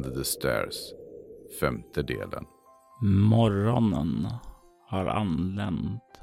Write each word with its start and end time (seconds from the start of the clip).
Under 0.00 0.10
the 0.10 0.24
Stairs 0.24 0.92
Femte 1.60 2.02
delen 2.02 2.46
Morgonen 3.02 4.28
har 4.86 5.06
anlänt 5.06 6.20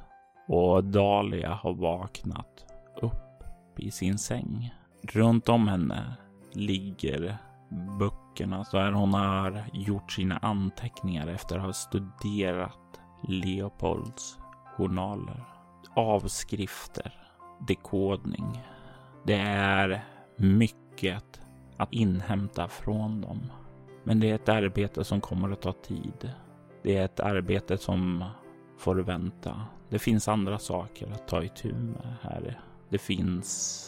och 0.47 0.83
Dahlia 0.83 1.53
har 1.53 1.73
vaknat 1.73 2.65
upp 3.01 3.79
i 3.79 3.91
sin 3.91 4.17
säng. 4.17 4.73
Runt 5.01 5.49
om 5.49 5.67
henne 5.67 6.13
ligger 6.51 7.37
böckerna 7.99 8.65
där 8.71 8.91
hon 8.91 9.13
har 9.13 9.63
gjort 9.73 10.11
sina 10.11 10.37
anteckningar 10.37 11.27
efter 11.27 11.57
att 11.57 11.65
ha 11.65 11.73
studerat 11.73 12.99
Leopolds 13.27 14.37
journaler. 14.77 15.43
Avskrifter, 15.95 17.13
dekodning. 17.67 18.63
Det 19.25 19.39
är 19.39 20.05
mycket 20.37 21.41
att 21.77 21.93
inhämta 21.93 22.67
från 22.67 23.21
dem. 23.21 23.51
Men 24.07 24.19
det 24.19 24.29
är 24.29 24.35
ett 24.35 24.49
arbete 24.49 25.03
som 25.03 25.21
kommer 25.21 25.51
att 25.51 25.61
ta 25.61 25.71
tid. 25.71 26.31
Det 26.83 26.97
är 26.97 27.05
ett 27.05 27.19
arbete 27.19 27.77
som 27.77 28.23
får 28.77 28.95
vänta. 28.95 29.61
Det 29.89 29.99
finns 29.99 30.27
andra 30.27 30.59
saker 30.59 31.11
att 31.11 31.27
ta 31.27 31.43
itu 31.43 31.73
med 31.73 32.13
här. 32.21 32.59
Det 32.89 32.97
finns 32.97 33.83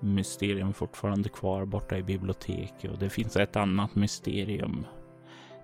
mysterium 0.00 0.72
fortfarande 0.72 1.28
kvar 1.28 1.64
borta 1.64 1.98
i 1.98 2.02
biblioteket 2.02 2.90
och 2.90 2.98
det 2.98 3.10
finns 3.10 3.36
ett 3.36 3.56
annat 3.56 3.94
mysterium 3.94 4.86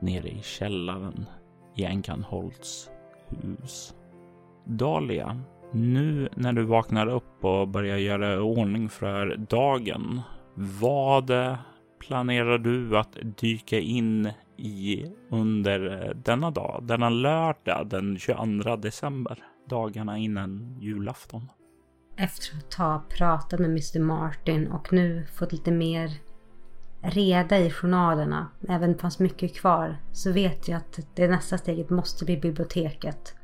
nere 0.01 0.29
i 0.29 0.43
källaren 0.43 1.27
i 1.75 1.85
Enkanholts 1.85 2.91
hus. 3.29 3.95
Dahlia, 4.65 5.41
nu 5.73 6.29
när 6.35 6.53
du 6.53 6.63
vaknar 6.63 7.07
upp 7.07 7.45
och 7.45 7.69
börjar 7.69 7.97
göra 7.97 8.35
i 8.35 8.39
ordning 8.39 8.89
för 8.89 9.37
dagen, 9.37 10.21
vad 10.55 11.31
planerar 11.99 12.59
du 12.59 12.99
att 12.99 13.17
dyka 13.23 13.79
in 13.79 14.33
i 14.57 15.07
under 15.31 16.03
eh, 16.03 16.15
denna 16.15 16.51
dag, 16.51 16.85
denna 16.87 17.09
lördag 17.09 17.87
den 17.87 18.19
22 18.19 18.77
december, 18.77 19.45
dagarna 19.69 20.19
innan 20.19 20.79
julafton? 20.81 21.49
Efter 22.17 22.59
att 22.59 22.75
ha 22.75 23.05
pratat 23.09 23.61
med 23.61 23.71
Mr 23.71 24.01
Martin 24.01 24.67
och 24.67 24.93
nu 24.93 25.27
fått 25.39 25.53
lite 25.53 25.71
mer 25.71 26.11
reda 27.03 27.59
i 27.59 27.71
journalerna, 27.71 28.49
även 28.69 28.91
om 28.91 28.93
det 28.93 28.99
fanns 28.99 29.19
mycket 29.19 29.57
kvar, 29.57 29.97
så 30.13 30.33
vet 30.33 30.69
jag 30.69 30.77
att 30.77 30.99
det 31.15 31.29
nästa 31.29 31.59
steget 31.59 31.91
måste 31.91 32.25
bli 32.25 32.37
biblioteket. 32.37 33.35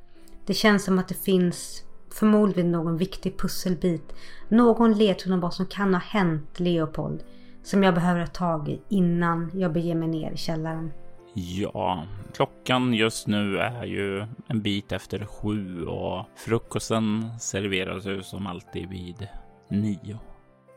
Det 0.47 0.55
känns 0.55 0.85
som 0.85 0.99
att 0.99 1.09
det 1.09 1.25
finns 1.25 1.85
förmodligen 2.13 2.73
någon 2.73 2.97
viktig 2.97 3.39
pusselbit, 3.39 4.15
någon 4.49 4.93
ledtråd 4.93 5.35
om 5.35 5.41
vad 5.41 5.55
som 5.55 5.67
kan 5.67 5.95
ha 5.95 6.01
hänt 6.01 6.61
Leopold, 6.61 7.23
som 7.65 7.83
jag 7.83 7.95
behöver 7.95 8.21
ha 8.21 8.27
tag 8.27 8.69
i 8.69 8.81
innan 8.89 9.51
jag 9.55 9.73
beger 9.73 9.95
mig 9.95 10.09
ner 10.09 10.31
i 10.31 10.37
källaren. 10.37 10.93
Ja, 11.35 12.05
klockan 12.35 12.95
just 12.95 13.27
nu 13.27 13.59
är 13.59 13.85
ju 13.85 14.27
en 14.47 14.63
bit 14.63 14.93
efter 14.93 15.27
sju 15.27 15.87
och 15.87 16.25
frukosten 16.37 17.31
serveras 17.41 18.07
ju 18.07 18.23
som 18.23 18.47
alltid 18.47 18.89
vid 18.89 19.29
nio. 19.69 20.19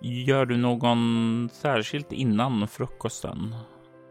Gör 0.01 0.45
du 0.45 0.57
någon 0.57 1.49
särskilt 1.53 2.11
innan 2.11 2.67
frukosten? 2.67 3.55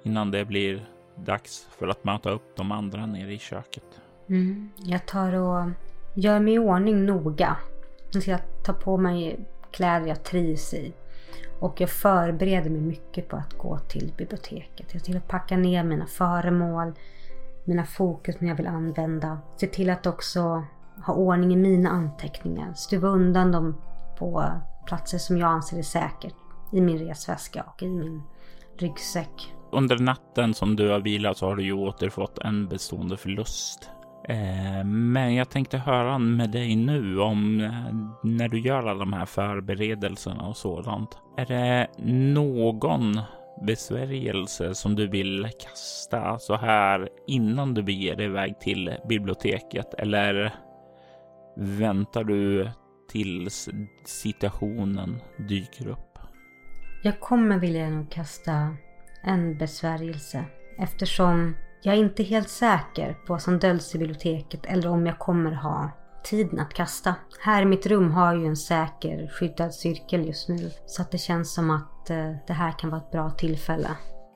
Innan 0.03 0.31
det 0.31 0.44
blir 0.44 0.86
dags 1.15 1.69
för 1.78 1.88
att 1.88 2.04
möta 2.04 2.31
upp 2.31 2.56
de 2.56 2.72
andra 2.72 3.06
nere 3.06 3.32
i 3.32 3.38
köket? 3.38 4.00
Mm, 4.28 4.70
jag 4.76 5.06
tar 5.06 5.32
och 5.32 5.70
gör 6.15 6.41
mig 6.41 6.54
i 6.54 6.59
ordning 6.59 7.06
noga. 7.06 7.56
Jag 8.12 8.22
ska 8.22 8.38
ta 8.65 8.72
på 8.72 8.97
mig 8.97 9.38
kläder 9.70 10.06
jag 10.06 10.25
trivs 10.25 10.75
i. 10.75 10.92
Och 11.61 11.81
jag 11.81 11.91
förbereder 11.91 12.71
mig 12.71 12.81
mycket 12.81 13.28
på 13.28 13.37
att 13.37 13.53
gå 13.59 13.78
till 13.78 14.12
biblioteket. 14.17 14.87
Jag 14.93 15.05
till 15.05 15.17
att 15.17 15.28
packa 15.28 15.56
ner 15.56 15.84
mina 15.84 16.06
föremål, 16.06 16.93
mina 17.65 17.84
fokus 17.84 18.39
som 18.39 18.47
jag 18.47 18.56
vill 18.56 18.67
använda. 18.67 19.39
Se 19.56 19.66
till 19.66 19.91
att 19.91 20.06
också 20.06 20.65
ha 21.06 21.15
ordning 21.15 21.53
i 21.53 21.56
mina 21.56 21.91
anteckningar. 21.91 22.72
Stuva 22.75 23.09
undan 23.09 23.53
dem 23.53 23.77
på 24.19 24.45
platser 24.87 25.19
som 25.19 25.39
jag 25.39 25.49
anser 25.49 25.78
är 25.78 25.83
säkert. 25.83 26.34
I 26.72 26.81
min 26.81 26.99
resväska 26.99 27.62
och 27.62 27.83
i 27.83 27.89
min 27.89 28.22
ryggsäck. 28.78 29.53
Under 29.72 29.99
natten 29.99 30.55
som 30.55 30.77
du 30.77 30.89
har 30.89 31.00
vilat 31.00 31.39
så 31.39 31.47
har 31.47 31.56
du 31.56 31.62
ju 31.62 31.72
återfått 31.72 32.39
en 32.39 32.69
bestående 32.69 33.16
förlust. 33.16 33.91
Eh, 34.28 34.84
men 34.84 35.34
jag 35.34 35.50
tänkte 35.50 35.78
höra 35.78 36.19
med 36.19 36.50
dig 36.50 36.76
nu 36.76 37.20
om 37.20 37.60
eh, 37.60 37.70
när 38.22 38.48
du 38.48 38.60
gör 38.60 38.78
alla 38.78 38.94
de 38.94 39.12
här 39.12 39.26
förberedelserna 39.26 40.47
och 40.47 40.56
sådant. 40.56 41.19
Är 41.37 41.47
det 41.47 41.87
någon 42.04 43.20
besvärjelse 43.62 44.75
som 44.75 44.94
du 44.94 45.06
vill 45.06 45.48
kasta 45.60 46.38
så 46.38 46.56
här 46.56 47.09
innan 47.26 47.75
du 47.75 47.82
beger 47.82 48.16
dig 48.16 48.26
iväg 48.26 48.60
till 48.60 48.97
biblioteket? 49.09 49.94
Eller 49.94 50.54
väntar 51.56 52.25
du 52.25 52.70
tills 53.09 53.69
situationen 54.04 55.22
dyker 55.48 55.88
upp? 55.88 56.19
Jag 57.03 57.20
kommer 57.20 57.59
vilja 57.59 57.91
nog 57.91 58.10
kasta 58.10 58.76
en 59.22 59.59
besvärjelse 59.59 60.44
eftersom 60.78 61.54
jag 61.86 61.94
är 61.94 61.98
inte 61.98 62.22
helt 62.22 62.48
säker 62.48 63.12
på 63.12 63.32
vad 63.32 63.42
som 63.42 63.58
döljs 63.58 63.94
i 63.94 63.98
biblioteket 63.98 64.66
eller 64.66 64.88
om 64.88 65.06
jag 65.06 65.19
kommer 65.19 65.52
ha 65.52 65.91
tiden 66.24 66.60
att 66.60 66.74
kasta. 66.74 67.14
Här 67.41 67.62
i 67.62 67.64
mitt 67.64 67.86
rum 67.86 68.10
har 68.10 68.26
jag 68.26 68.42
ju 68.42 68.47
en 68.47 68.56
säker 68.56 69.28
skyddad 69.28 69.74
cirkel 69.74 70.26
just 70.26 70.48
nu. 70.48 70.70
Så 70.86 71.02
att 71.02 71.10
det 71.10 71.19
känns 71.19 71.54
som 71.54 71.70
att 71.70 72.10
eh, 72.10 72.32
det 72.47 72.52
här 72.52 72.78
kan 72.78 72.91
vara 72.91 73.00
ett 73.00 73.10
bra 73.10 73.30
tillfälle. 73.30 73.88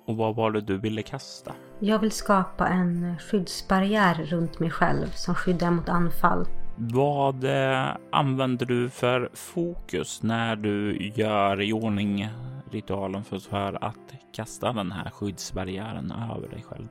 Och 0.07 0.17
vad 0.17 0.37
var 0.37 0.51
det 0.51 0.61
du 0.61 0.79
ville 0.79 1.03
kasta? 1.03 1.53
Jag 1.79 1.99
vill 1.99 2.11
skapa 2.11 2.69
en 2.69 3.19
skyddsbarriär 3.19 4.15
runt 4.15 4.61
mig 4.61 4.71
själv 4.71 5.07
som 5.07 5.35
skyddar 5.35 5.71
mot 5.71 5.89
anfall. 5.89 6.47
Vad 6.77 7.45
eh, 7.45 7.87
använder 8.13 8.67
du 8.67 8.91
för 8.91 9.31
fokus 9.35 10.23
när 10.23 10.57
du 10.57 10.97
gör 11.15 11.61
i 11.61 11.73
ordning 11.73 12.29
ritualen 12.71 13.25
för 13.25 13.85
att 13.85 14.15
kasta 14.33 14.73
den 14.73 14.93
här 14.93 15.11
skyddsbarriären 15.11 16.13
över 16.37 16.49
dig 16.49 16.65
själv? 16.69 16.89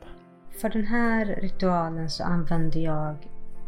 För 0.61 0.69
den 0.69 0.85
här 0.85 1.25
ritualen 1.25 2.09
så 2.09 2.23
använder 2.23 2.79
jag 2.79 3.15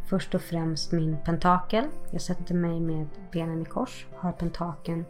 först 0.05 0.35
och 0.35 0.41
främst 0.41 0.91
min 0.91 1.17
pentakel. 1.25 1.85
Jag 2.11 2.21
sätter 2.21 2.55
mig 2.55 2.79
med 2.79 3.07
benen 3.31 3.61
i 3.61 3.65
kors, 3.65 4.07
har 4.15 4.31
pentakeln 4.31 5.05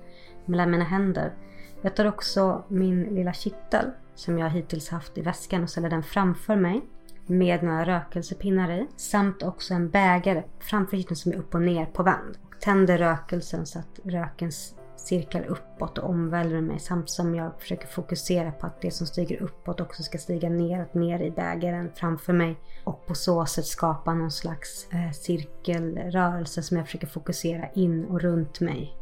mellan 0.45 0.71
mina 0.71 0.83
händer. 0.83 1.33
Jag 1.81 1.95
tar 1.95 2.05
också 2.05 2.63
min 2.67 3.03
lilla 3.03 3.33
kittel 3.33 3.85
som 4.15 4.39
jag 4.39 4.49
hittills 4.49 4.89
haft 4.89 5.17
i 5.17 5.21
väskan 5.21 5.63
och 5.63 5.69
ställer 5.69 5.89
den 5.89 6.03
framför 6.03 6.55
mig 6.55 6.81
med 7.25 7.63
några 7.63 7.85
rökelsepinnar 7.85 8.71
i. 8.71 8.87
Samt 8.95 9.43
också 9.43 9.73
en 9.73 9.89
bägare 9.89 10.43
framför 10.59 10.97
kitteln 10.97 11.15
som 11.15 11.31
är 11.31 11.35
upp 11.35 11.55
och 11.55 11.61
ner 11.61 11.85
på 11.85 12.03
vänd. 12.03 12.37
Tänder 12.59 12.97
rökelsen 12.97 13.65
så 13.65 13.79
att 13.79 13.99
röken 14.03 14.51
cirklar 14.95 15.45
uppåt 15.45 15.97
och 15.97 16.09
omvälver 16.09 16.61
mig 16.61 16.79
samtidigt 16.79 17.09
som 17.09 17.35
jag 17.35 17.59
försöker 17.59 17.87
fokusera 17.87 18.51
på 18.51 18.67
att 18.67 18.81
det 18.81 18.91
som 18.91 19.07
stiger 19.07 19.41
uppåt 19.41 19.81
också 19.81 20.03
ska 20.03 20.17
stiga 20.17 20.49
neråt 20.49 20.93
ner 20.93 21.19
i 21.19 21.31
bägaren 21.31 21.91
framför 21.95 22.33
mig 22.33 22.55
och 22.83 23.05
på 23.07 23.15
så 23.15 23.45
sätt 23.45 23.65
skapa 23.65 24.13
någon 24.13 24.31
slags 24.31 24.87
eh, 24.91 25.11
cirkelrörelse 25.11 26.63
som 26.63 26.77
jag 26.77 26.85
försöker 26.85 27.07
fokusera 27.07 27.69
in 27.75 28.05
och 28.05 28.21
runt 28.21 28.59
mig 28.59 28.97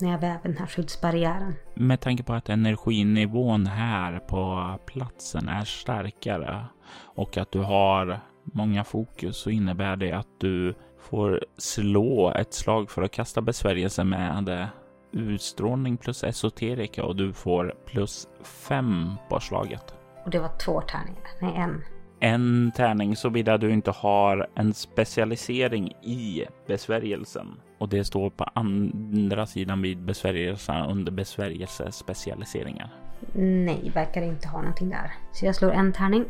när 0.00 0.10
jag 0.10 0.18
väver 0.18 0.40
den 0.42 0.56
här 0.56 0.66
skyddsbarriären. 0.66 1.54
Med 1.74 2.00
tanke 2.00 2.22
på 2.22 2.32
att 2.32 2.48
energinivån 2.48 3.66
här 3.66 4.18
på 4.18 4.74
platsen 4.86 5.48
är 5.48 5.64
starkare 5.64 6.64
och 7.14 7.36
att 7.36 7.52
du 7.52 7.58
har 7.58 8.20
många 8.42 8.84
fokus 8.84 9.36
så 9.36 9.50
innebär 9.50 9.96
det 9.96 10.12
att 10.12 10.40
du 10.40 10.74
får 11.00 11.44
slå 11.58 12.32
ett 12.36 12.54
slag 12.54 12.90
för 12.90 13.02
att 13.02 13.10
kasta 13.10 13.40
besvärjelse 13.40 14.04
med 14.04 14.68
utstrålning 15.12 15.96
plus 15.96 16.24
esoterika 16.24 17.04
och 17.04 17.16
du 17.16 17.32
får 17.32 17.74
plus 17.86 18.28
fem 18.42 19.12
på 19.28 19.40
slaget. 19.40 19.94
Och 20.24 20.30
det 20.30 20.38
var 20.38 20.58
två 20.58 20.80
tärningar. 20.80 21.28
Nej, 21.40 21.54
en. 21.56 21.84
En 22.22 22.72
tärning 22.76 23.16
såvida 23.16 23.58
du 23.58 23.70
inte 23.70 23.90
har 23.90 24.48
en 24.54 24.74
specialisering 24.74 25.88
i 26.02 26.44
besvärjelsen. 26.66 27.60
Och 27.78 27.88
det 27.88 28.04
står 28.04 28.30
på 28.30 28.44
andra 28.54 29.46
sidan 29.46 29.82
vid 29.82 29.98
besvärjelsen 29.98 30.86
under 30.86 31.12
besvärjelsespecialiseringar. 31.12 32.90
Nej, 33.32 33.90
verkar 33.94 34.22
inte 34.22 34.48
ha 34.48 34.58
någonting 34.58 34.90
där. 34.90 35.12
Så 35.32 35.46
jag 35.46 35.54
slår 35.54 35.72
en 35.72 35.92
tärning. 35.92 36.24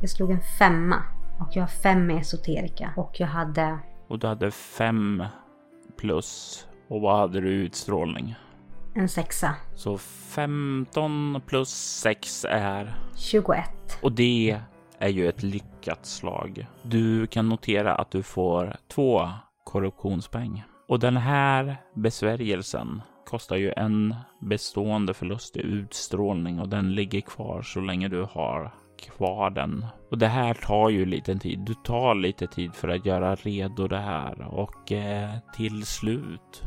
Jag 0.00 0.10
slog 0.10 0.30
en 0.30 0.40
femma. 0.58 1.02
Och 1.40 1.48
jag 1.56 1.62
har 1.62 1.68
fem 1.68 2.06
med 2.06 2.16
esoterika. 2.16 2.92
Och 2.96 3.20
jag 3.20 3.26
hade... 3.26 3.78
Och 4.08 4.18
du 4.18 4.26
hade 4.26 4.50
fem 4.50 5.24
plus. 5.96 6.66
Och 6.88 7.00
vad 7.00 7.18
hade 7.18 7.40
du 7.40 7.48
utstrålning? 7.48 8.34
En 8.94 9.08
sexa. 9.08 9.54
Så 9.74 9.98
15 9.98 11.40
plus 11.46 11.68
6 12.02 12.44
är? 12.48 12.94
21. 13.16 13.70
Och 14.02 14.12
det 14.12 14.60
är 14.98 15.08
ju 15.08 15.28
ett 15.28 15.42
lyckat 15.42 16.06
slag. 16.06 16.66
Du 16.82 17.26
kan 17.26 17.48
notera 17.48 17.94
att 17.94 18.10
du 18.10 18.22
får 18.22 18.76
två 18.88 19.28
korruptionspoäng. 19.64 20.64
Och 20.88 21.00
den 21.00 21.16
här 21.16 21.76
besvärjelsen 21.94 23.02
kostar 23.26 23.56
ju 23.56 23.72
en 23.76 24.14
bestående 24.40 25.14
förlust 25.14 25.56
i 25.56 25.60
utstrålning 25.60 26.60
och 26.60 26.68
den 26.68 26.94
ligger 26.94 27.20
kvar 27.20 27.62
så 27.62 27.80
länge 27.80 28.08
du 28.08 28.22
har 28.22 28.74
kvar 28.98 29.50
den. 29.50 29.86
Och 30.10 30.18
det 30.18 30.26
här 30.26 30.54
tar 30.54 30.90
ju 30.90 31.06
lite 31.06 31.38
tid. 31.38 31.58
Du 31.58 31.74
tar 31.74 32.14
lite 32.14 32.46
tid 32.46 32.74
för 32.74 32.88
att 32.88 33.06
göra 33.06 33.34
redo 33.34 33.88
det 33.88 33.98
här 33.98 34.40
och 34.54 34.92
eh, 34.92 35.30
till 35.56 35.86
slut 35.86 36.62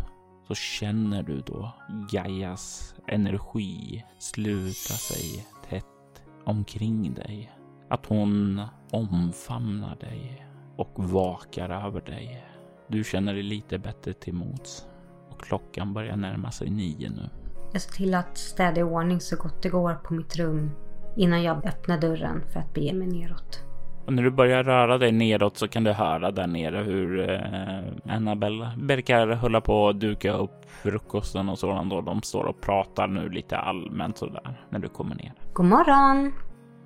så 0.50 0.56
känner 0.56 1.24
du 1.24 1.42
då 1.42 1.72
Gaias 2.12 2.96
energi 3.08 4.06
sluta 4.20 4.94
sig 4.94 5.46
tätt 5.70 6.24
omkring 6.46 7.14
dig. 7.14 7.52
Att 7.90 8.06
hon 8.06 8.62
omfamnar 8.92 9.96
dig 9.96 10.46
och 10.78 10.92
vakar 10.96 11.70
över 11.70 12.02
dig. 12.02 12.46
Du 12.88 13.04
känner 13.04 13.34
dig 13.34 13.44
lite 13.44 13.80
bättre 13.80 14.14
till 14.14 14.34
mots 14.34 14.88
och 15.30 15.42
klockan 15.42 15.94
börjar 15.94 16.16
närma 16.16 16.52
sig 16.52 16.70
nio 16.70 17.10
nu. 17.10 17.30
Jag 17.74 17.82
ser 17.82 17.92
till 17.92 18.16
att 18.16 18.38
städa 18.38 18.80
i 18.80 18.84
ordning 18.84 19.22
så 19.22 19.36
gott 19.36 19.64
det 19.64 19.70
går 19.70 19.94
på 19.94 20.14
mitt 20.14 20.36
rum 20.36 20.72
innan 21.18 21.44
jag 21.44 21.66
öppnar 21.66 22.02
dörren 22.02 22.44
för 22.54 22.60
att 22.60 22.74
bege 22.74 22.94
mig 22.94 23.08
neråt. 23.08 23.69
Och 24.10 24.16
när 24.16 24.24
du 24.24 24.32
börjar 24.32 24.64
röra 24.64 24.98
dig 24.98 25.12
neråt 25.12 25.58
så 25.58 25.68
kan 25.68 25.84
du 25.84 25.92
höra 25.92 26.32
där 26.32 26.48
nere 26.48 26.78
hur 26.78 27.30
eh, 27.30 28.16
Annabelle 28.16 28.72
verkar 28.78 29.28
hålla 29.28 29.62
på 29.62 29.90
att 29.90 30.00
duka 30.00 30.34
upp 30.34 30.66
frukosten 30.84 31.50
och 31.50 31.60
sådant. 31.60 31.94
Och 31.94 32.04
de 32.04 32.22
står 32.22 32.44
och 32.44 32.62
pratar 32.62 33.08
nu 33.08 33.30
lite 33.30 33.58
allmänt 33.58 34.18
sådär 34.18 34.62
när 34.70 34.80
du 34.80 34.90
kommer 34.90 35.16
ner. 35.16 35.34
God 35.54 35.66
morgon! 35.66 36.34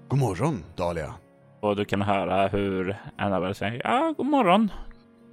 God 0.08 0.20
morgon, 0.20 0.64
Dahlia. 0.76 1.14
Och 1.62 1.76
du 1.76 1.86
kan 1.86 2.02
höra 2.02 2.48
hur 2.48 2.98
Annabelle 3.18 3.54
säger 3.54 3.82
ja, 3.84 4.14
god 4.18 4.26
morgon. 4.26 4.72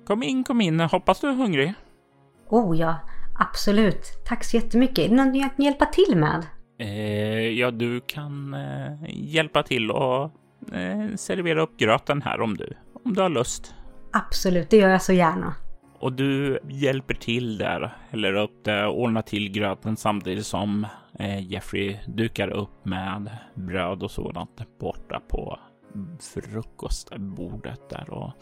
Kom 0.06 0.22
in, 0.22 0.44
kom 0.44 0.60
in. 0.60 0.80
Hoppas 0.80 1.20
du 1.20 1.28
är 1.28 1.34
hungrig. 1.34 1.74
Oh 2.48 2.78
ja, 2.78 2.96
absolut. 3.38 4.24
Tack 4.26 4.44
så 4.44 4.56
jättemycket. 4.56 4.98
Är 4.98 5.08
det 5.08 5.14
någonting 5.14 5.42
jag 5.42 5.56
kan 5.56 5.64
hjälpa 5.64 5.86
till 5.86 6.16
med? 6.16 6.46
Eh, 6.78 7.48
ja, 7.48 7.70
du 7.70 8.00
kan 8.00 8.54
eh, 8.54 8.92
hjälpa 9.08 9.62
till 9.62 9.90
och 9.90 10.30
eh, 10.72 11.16
servera 11.16 11.62
upp 11.62 11.76
gröten 11.76 12.22
här 12.22 12.40
om 12.40 12.56
du, 12.56 12.76
om 13.04 13.14
du 13.14 13.22
har 13.22 13.28
lust. 13.28 13.74
Absolut, 14.12 14.70
det 14.70 14.76
gör 14.76 14.88
jag 14.88 15.02
så 15.02 15.12
gärna. 15.12 15.54
Och 15.98 16.12
du 16.12 16.58
hjälper 16.68 17.14
till 17.14 17.58
där, 17.58 17.96
häller 18.10 18.34
upp 18.34 18.64
det, 18.64 18.86
ordnar 18.86 19.22
till 19.22 19.52
gröten 19.52 19.96
samtidigt 19.96 20.46
som 20.46 20.86
eh, 21.18 21.52
Jeffrey 21.52 21.96
dukar 22.06 22.48
upp 22.48 22.84
med 22.84 23.30
bröd 23.54 24.02
och 24.02 24.10
sådant 24.10 24.78
borta 24.80 25.20
på 25.28 25.58
frukostbordet 26.34 27.90
där 27.90 28.10
och 28.10 28.32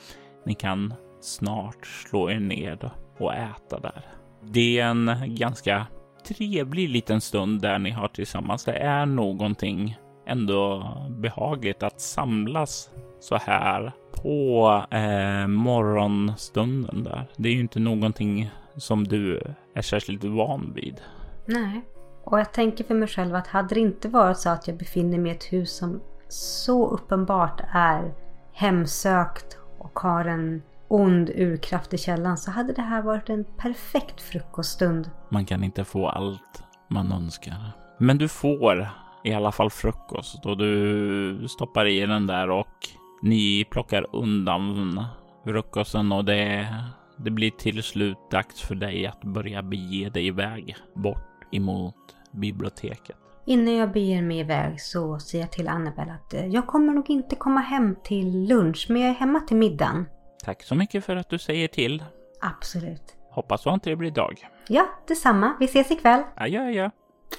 ni 0.46 0.54
kan 0.54 0.94
snart 1.20 1.86
slå 1.86 2.30
er 2.30 2.40
ner 2.40 2.90
och 3.18 3.34
äta 3.34 3.80
där. 3.80 4.04
Det 4.42 4.78
är 4.78 4.86
en 4.86 5.34
ganska 5.34 5.86
trevlig 6.28 6.88
liten 6.88 7.20
stund 7.20 7.60
där 7.60 7.78
ni 7.78 7.90
har 7.90 8.08
tillsammans. 8.08 8.64
Det 8.64 8.72
är 8.72 9.06
någonting 9.06 9.98
ändå 10.28 10.94
behagligt 11.10 11.82
att 11.82 12.00
samlas 12.00 12.90
så 13.20 13.36
här 13.36 13.92
på 14.12 14.68
eh, 14.90 15.46
morgonstunden 15.46 17.04
där. 17.04 17.26
Det 17.36 17.48
är 17.48 17.52
ju 17.52 17.60
inte 17.60 17.80
någonting 17.80 18.50
som 18.76 19.08
du 19.08 19.42
är 19.74 19.82
särskilt 19.82 20.24
van 20.24 20.72
vid. 20.74 21.00
Nej. 21.46 21.84
Och 22.24 22.40
jag 22.40 22.52
tänker 22.52 22.84
för 22.84 22.94
mig 22.94 23.08
själv 23.08 23.34
att 23.34 23.46
hade 23.46 23.74
det 23.74 23.80
inte 23.80 24.08
varit 24.08 24.38
så 24.38 24.50
att 24.50 24.68
jag 24.68 24.76
befinner 24.76 25.18
mig 25.18 25.32
i 25.32 25.34
ett 25.34 25.52
hus 25.52 25.76
som 25.76 26.00
så 26.28 26.88
uppenbart 26.88 27.60
är 27.74 28.14
hemsökt 28.52 29.58
och 29.78 29.98
har 29.98 30.24
en 30.24 30.62
ond 30.88 31.30
urkraft 31.30 31.94
i 31.94 31.98
källan 31.98 32.38
så 32.38 32.50
hade 32.50 32.72
det 32.72 32.82
här 32.82 33.02
varit 33.02 33.28
en 33.28 33.44
perfekt 33.44 34.20
frukoststund. 34.20 35.10
Man 35.28 35.46
kan 35.46 35.64
inte 35.64 35.84
få 35.84 36.08
allt 36.08 36.62
man 36.88 37.12
önskar. 37.12 37.72
Men 37.98 38.18
du 38.18 38.28
får 38.28 38.88
i 39.24 39.34
alla 39.34 39.52
fall 39.52 39.70
frukost 39.70 40.46
och 40.46 40.58
du 40.58 41.48
stoppar 41.48 41.86
i 41.86 42.06
den 42.06 42.26
där 42.26 42.50
och 42.50 42.88
ni 43.22 43.64
plockar 43.70 44.06
undan 44.12 45.04
frukosten 45.44 46.12
och 46.12 46.24
det, 46.24 46.68
det 47.16 47.30
blir 47.30 47.50
till 47.50 47.82
slut 47.82 48.18
dags 48.30 48.60
för 48.60 48.74
dig 48.74 49.06
att 49.06 49.20
börja 49.24 49.62
bege 49.62 50.08
dig 50.08 50.26
iväg 50.26 50.76
bort 50.94 51.44
emot 51.52 51.94
biblioteket. 52.32 53.16
Innan 53.44 53.74
jag 53.74 53.92
beger 53.92 54.22
mig 54.22 54.38
iväg 54.38 54.80
så 54.80 55.18
säger 55.18 55.44
jag 55.44 55.52
till 55.52 55.68
Annabelle 55.68 56.12
att 56.12 56.34
eh, 56.34 56.46
jag 56.46 56.66
kommer 56.66 56.92
nog 56.92 57.10
inte 57.10 57.36
komma 57.36 57.60
hem 57.60 57.96
till 58.04 58.48
lunch 58.48 58.86
men 58.88 59.02
jag 59.02 59.10
är 59.10 59.14
hemma 59.14 59.40
till 59.40 59.56
middagen. 59.56 60.04
Tack 60.44 60.62
så 60.62 60.74
mycket 60.74 61.04
för 61.04 61.16
att 61.16 61.30
du 61.30 61.38
säger 61.38 61.68
till. 61.68 62.04
Absolut. 62.40 63.16
Hoppas 63.30 63.62
du 63.62 63.68
har 63.68 63.74
en 63.74 63.80
trevlig 63.80 64.14
dag. 64.14 64.48
Ja, 64.68 64.88
detsamma. 65.08 65.56
Vi 65.60 65.64
ses 65.64 65.90
ikväll. 65.90 66.22
Adjö, 66.36 66.66
adjö. 66.66 66.90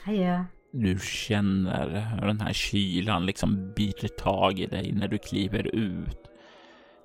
Adjö. 0.07 0.43
Du 0.71 0.99
känner 0.99 2.15
hur 2.15 2.27
den 2.27 2.41
här 2.41 2.53
kylan 2.53 3.25
liksom 3.25 3.73
biter 3.75 4.07
tag 4.07 4.59
i 4.59 4.65
dig 4.65 4.91
när 4.91 5.07
du 5.07 5.17
kliver 5.17 5.75
ut. 5.75 6.17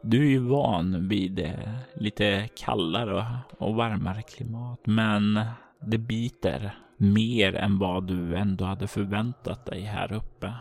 Du 0.02 0.26
är 0.26 0.30
ju 0.30 0.38
van 0.38 1.08
vid 1.08 1.52
lite 1.94 2.48
kallare 2.56 3.26
och 3.58 3.74
varmare 3.74 4.22
klimat, 4.22 4.80
men 4.84 5.40
det 5.80 5.98
biter 5.98 6.78
mer 6.96 7.54
än 7.54 7.78
vad 7.78 8.06
du 8.06 8.36
ändå 8.36 8.64
hade 8.64 8.86
förväntat 8.86 9.66
dig 9.66 9.80
här 9.80 10.12
uppe. 10.12 10.52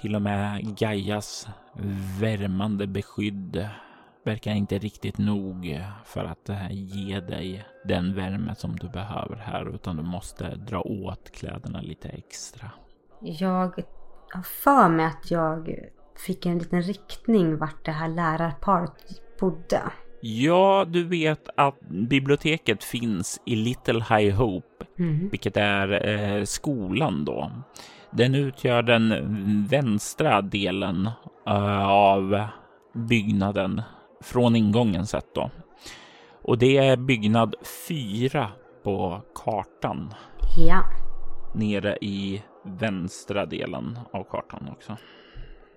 Till 0.00 0.14
och 0.14 0.22
med 0.22 0.78
Gaias 0.78 1.48
värmande 2.20 2.86
beskydd 2.86 3.68
verkar 4.24 4.52
inte 4.52 4.78
riktigt 4.78 5.18
nog 5.18 5.80
för 6.04 6.24
att 6.24 6.50
ge 6.70 7.20
dig 7.20 7.64
den 7.84 8.14
värme 8.14 8.54
som 8.54 8.76
du 8.76 8.88
behöver 8.88 9.36
här, 9.36 9.74
utan 9.74 9.96
du 9.96 10.02
måste 10.02 10.54
dra 10.54 10.80
åt 10.80 11.30
kläderna 11.32 11.80
lite 11.80 12.08
extra. 12.08 12.70
Jag 13.20 13.84
har 14.34 14.42
för 14.42 14.88
mig 14.88 15.06
att 15.06 15.30
jag 15.30 15.74
fick 16.26 16.46
en 16.46 16.58
liten 16.58 16.82
riktning 16.82 17.56
vart 17.58 17.84
det 17.84 17.92
här 17.92 18.08
lärarparet 18.08 18.92
bodde. 19.40 19.80
Ja, 20.20 20.84
du 20.88 21.04
vet 21.04 21.48
att 21.56 21.80
biblioteket 21.88 22.84
finns 22.84 23.40
i 23.46 23.56
Little 23.56 24.04
High 24.08 24.34
Hope, 24.34 24.66
Mm. 24.98 25.28
vilket 25.28 25.56
är 25.56 26.08
eh, 26.08 26.44
skolan 26.44 27.24
då. 27.24 27.50
Den 28.10 28.34
utgör 28.34 28.82
den 28.82 29.66
vänstra 29.70 30.42
delen 30.42 31.10
eh, 31.46 31.88
av 31.88 32.44
byggnaden 32.94 33.82
från 34.22 34.56
ingången 34.56 35.06
sett 35.06 35.34
då. 35.34 35.50
Och 36.42 36.58
det 36.58 36.76
är 36.76 36.96
byggnad 36.96 37.54
fyra 37.88 38.48
på 38.84 39.22
kartan 39.34 40.14
Ja. 40.56 40.82
nere 41.54 41.98
i 42.00 42.42
vänstra 42.64 43.46
delen 43.46 43.98
av 44.12 44.24
kartan 44.24 44.68
också. 44.72 44.96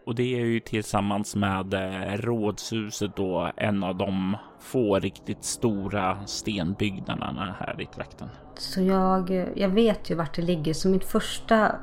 Och 0.06 0.16
det 0.16 0.36
är 0.40 0.46
ju 0.46 0.60
tillsammans 0.60 1.36
med 1.36 1.74
eh, 1.74 2.18
rådshuset 2.18 3.16
då 3.16 3.52
en 3.58 3.84
av 3.84 3.96
de 3.96 4.38
få 4.60 5.00
riktigt 5.00 5.44
stora 5.44 6.26
stenbyggnaderna 6.26 7.56
här 7.60 7.82
i 7.82 7.86
trakten. 7.86 8.30
Så 8.58 8.82
jag, 8.82 9.48
jag 9.56 9.70
vet 9.70 10.12
ju 10.12 10.16
vart 10.16 10.36
det 10.36 10.42
ligger. 10.42 10.74
Så 10.74 10.90
mitt 10.90 11.06
första, 11.06 11.76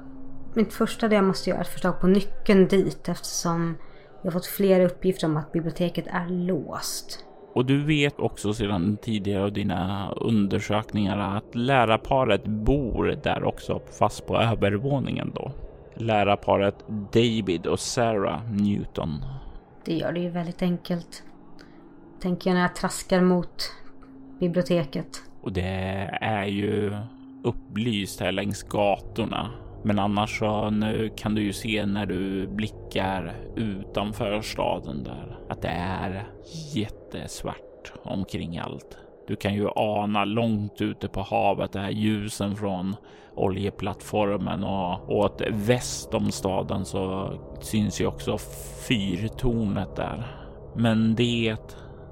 mitt 0.54 0.74
första 0.74 1.08
det 1.08 1.14
jag 1.14 1.24
måste 1.24 1.50
göra 1.50 1.58
är 1.58 1.62
att 1.62 1.68
få 1.68 1.78
tag 1.78 2.00
på 2.00 2.06
nyckeln 2.06 2.68
dit 2.68 3.08
eftersom 3.08 3.76
jag 4.22 4.30
har 4.30 4.32
fått 4.32 4.46
flera 4.46 4.84
uppgifter 4.84 5.26
om 5.26 5.36
att 5.36 5.52
biblioteket 5.52 6.06
är 6.06 6.28
låst. 6.28 7.24
Och 7.54 7.66
du 7.66 7.84
vet 7.84 8.20
också 8.20 8.54
sedan 8.54 8.96
tidigare 9.02 9.44
av 9.44 9.52
dina 9.52 10.12
undersökningar 10.12 11.36
att 11.36 11.54
lärarparet 11.54 12.44
bor 12.44 13.18
där 13.22 13.44
också, 13.44 13.80
fast 13.98 14.26
på 14.26 14.36
övervåningen 14.36 15.32
då. 15.34 15.52
Lärarparet 15.94 16.84
David 17.12 17.66
och 17.66 17.80
Sarah 17.80 18.50
Newton. 18.50 19.24
Det 19.84 19.94
gör 19.94 20.12
det 20.12 20.20
ju 20.20 20.28
väldigt 20.28 20.62
enkelt. 20.62 21.22
Tänker 22.20 22.50
jag 22.50 22.54
när 22.54 22.62
jag 22.62 22.74
traskar 22.74 23.20
mot 23.20 23.72
biblioteket. 24.40 25.22
Och 25.42 25.52
det 25.52 26.10
är 26.20 26.44
ju 26.44 26.96
upplyst 27.44 28.20
här 28.20 28.32
längs 28.32 28.62
gatorna. 28.62 29.50
Men 29.84 29.98
annars 29.98 30.38
så 30.38 30.70
nu 30.70 31.10
kan 31.16 31.34
du 31.34 31.42
ju 31.42 31.52
se 31.52 31.86
när 31.86 32.06
du 32.06 32.46
blickar 32.46 33.34
utanför 33.56 34.40
staden 34.40 35.04
där 35.04 35.38
att 35.48 35.62
det 35.62 35.68
är 35.68 36.26
jättesvart 36.74 37.92
omkring 38.04 38.58
allt. 38.58 38.98
Du 39.26 39.36
kan 39.36 39.54
ju 39.54 39.68
ana 39.76 40.24
långt 40.24 40.80
ute 40.80 41.08
på 41.08 41.20
havet, 41.20 41.72
det 41.72 41.80
här 41.80 41.90
ljusen 41.90 42.56
från 42.56 42.96
oljeplattformen 43.34 44.64
och 44.64 45.16
åt 45.16 45.42
väst 45.50 46.14
om 46.14 46.30
staden 46.30 46.84
så 46.84 47.32
syns 47.60 48.00
ju 48.00 48.06
också 48.06 48.38
fyrtornet 48.88 49.96
där. 49.96 50.26
Men 50.76 51.14
det 51.14 51.56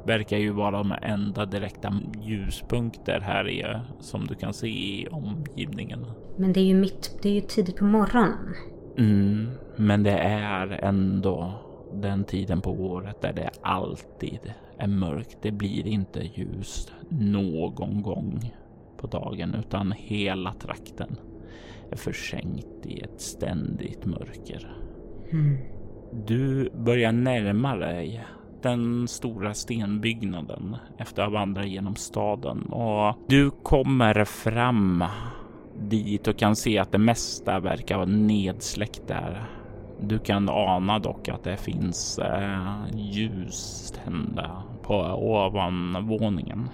verkar 0.07 0.37
ju 0.37 0.53
vara 0.53 0.71
de 0.71 0.95
enda 1.03 1.47
direkta 1.47 2.01
ljuspunkter 2.23 3.21
här 3.21 3.49
i, 3.49 3.65
som 4.01 4.27
du 4.27 4.35
kan 4.35 4.53
se 4.53 4.69
i 4.69 5.09
omgivningen. 5.11 6.07
Men 6.37 6.53
det 6.53 6.61
är 6.61 6.65
ju 6.65 6.75
mitt, 6.75 7.19
det 7.23 7.29
är 7.29 7.33
ju 7.33 7.41
tidigt 7.41 7.77
på 7.77 7.85
morgonen. 7.85 8.55
Mm, 8.99 9.49
men 9.77 10.03
det 10.03 10.19
är 10.19 10.69
ändå 10.83 11.53
den 11.93 12.25
tiden 12.25 12.61
på 12.61 12.71
året 12.71 13.23
där 13.23 13.33
det 13.33 13.51
alltid 13.63 14.55
är 14.79 14.89
mörkt. 14.89 15.39
Det 15.43 15.51
blir 15.51 15.87
inte 15.87 16.21
ljust 16.35 16.93
någon 17.09 18.03
gång 18.03 18.53
på 18.97 19.07
dagen 19.07 19.55
utan 19.59 19.93
hela 19.93 20.53
trakten 20.53 21.17
är 21.91 21.97
försänkt 21.97 22.87
i 22.87 23.01
ett 23.01 23.21
ständigt 23.21 24.05
mörker. 24.05 24.77
Mm. 25.33 25.57
Du 26.27 26.71
börjar 26.75 27.13
närma 27.13 27.77
dig 27.77 28.25
den 28.63 29.09
stora 29.09 29.55
stenbyggnaden 29.55 30.77
efter 30.99 31.23
att 31.23 31.29
ha 31.29 31.39
vandrat 31.39 31.69
genom 31.69 31.97
staden 31.97 32.63
och 32.63 33.17
du 33.29 33.51
kommer 33.51 34.25
fram 34.25 35.05
dit 35.81 36.29
och 36.29 36.37
kan 36.37 36.57
se 36.57 36.79
att 36.79 36.93
det 36.93 36.99
mesta 36.99 37.61
verkar 37.61 37.97
vara 37.97 38.07
nedsläckt 38.07 39.09
där. 39.09 39.51
Du 40.01 40.19
kan 40.19 40.49
ana 40.49 40.99
dock 40.99 41.29
att 41.29 41.45
det 41.45 41.57
finns 41.57 42.19
eh, 42.19 42.77
ljus 42.95 43.93
tända 44.05 44.63
på 44.83 44.95
ovanvåningen. 44.97 46.69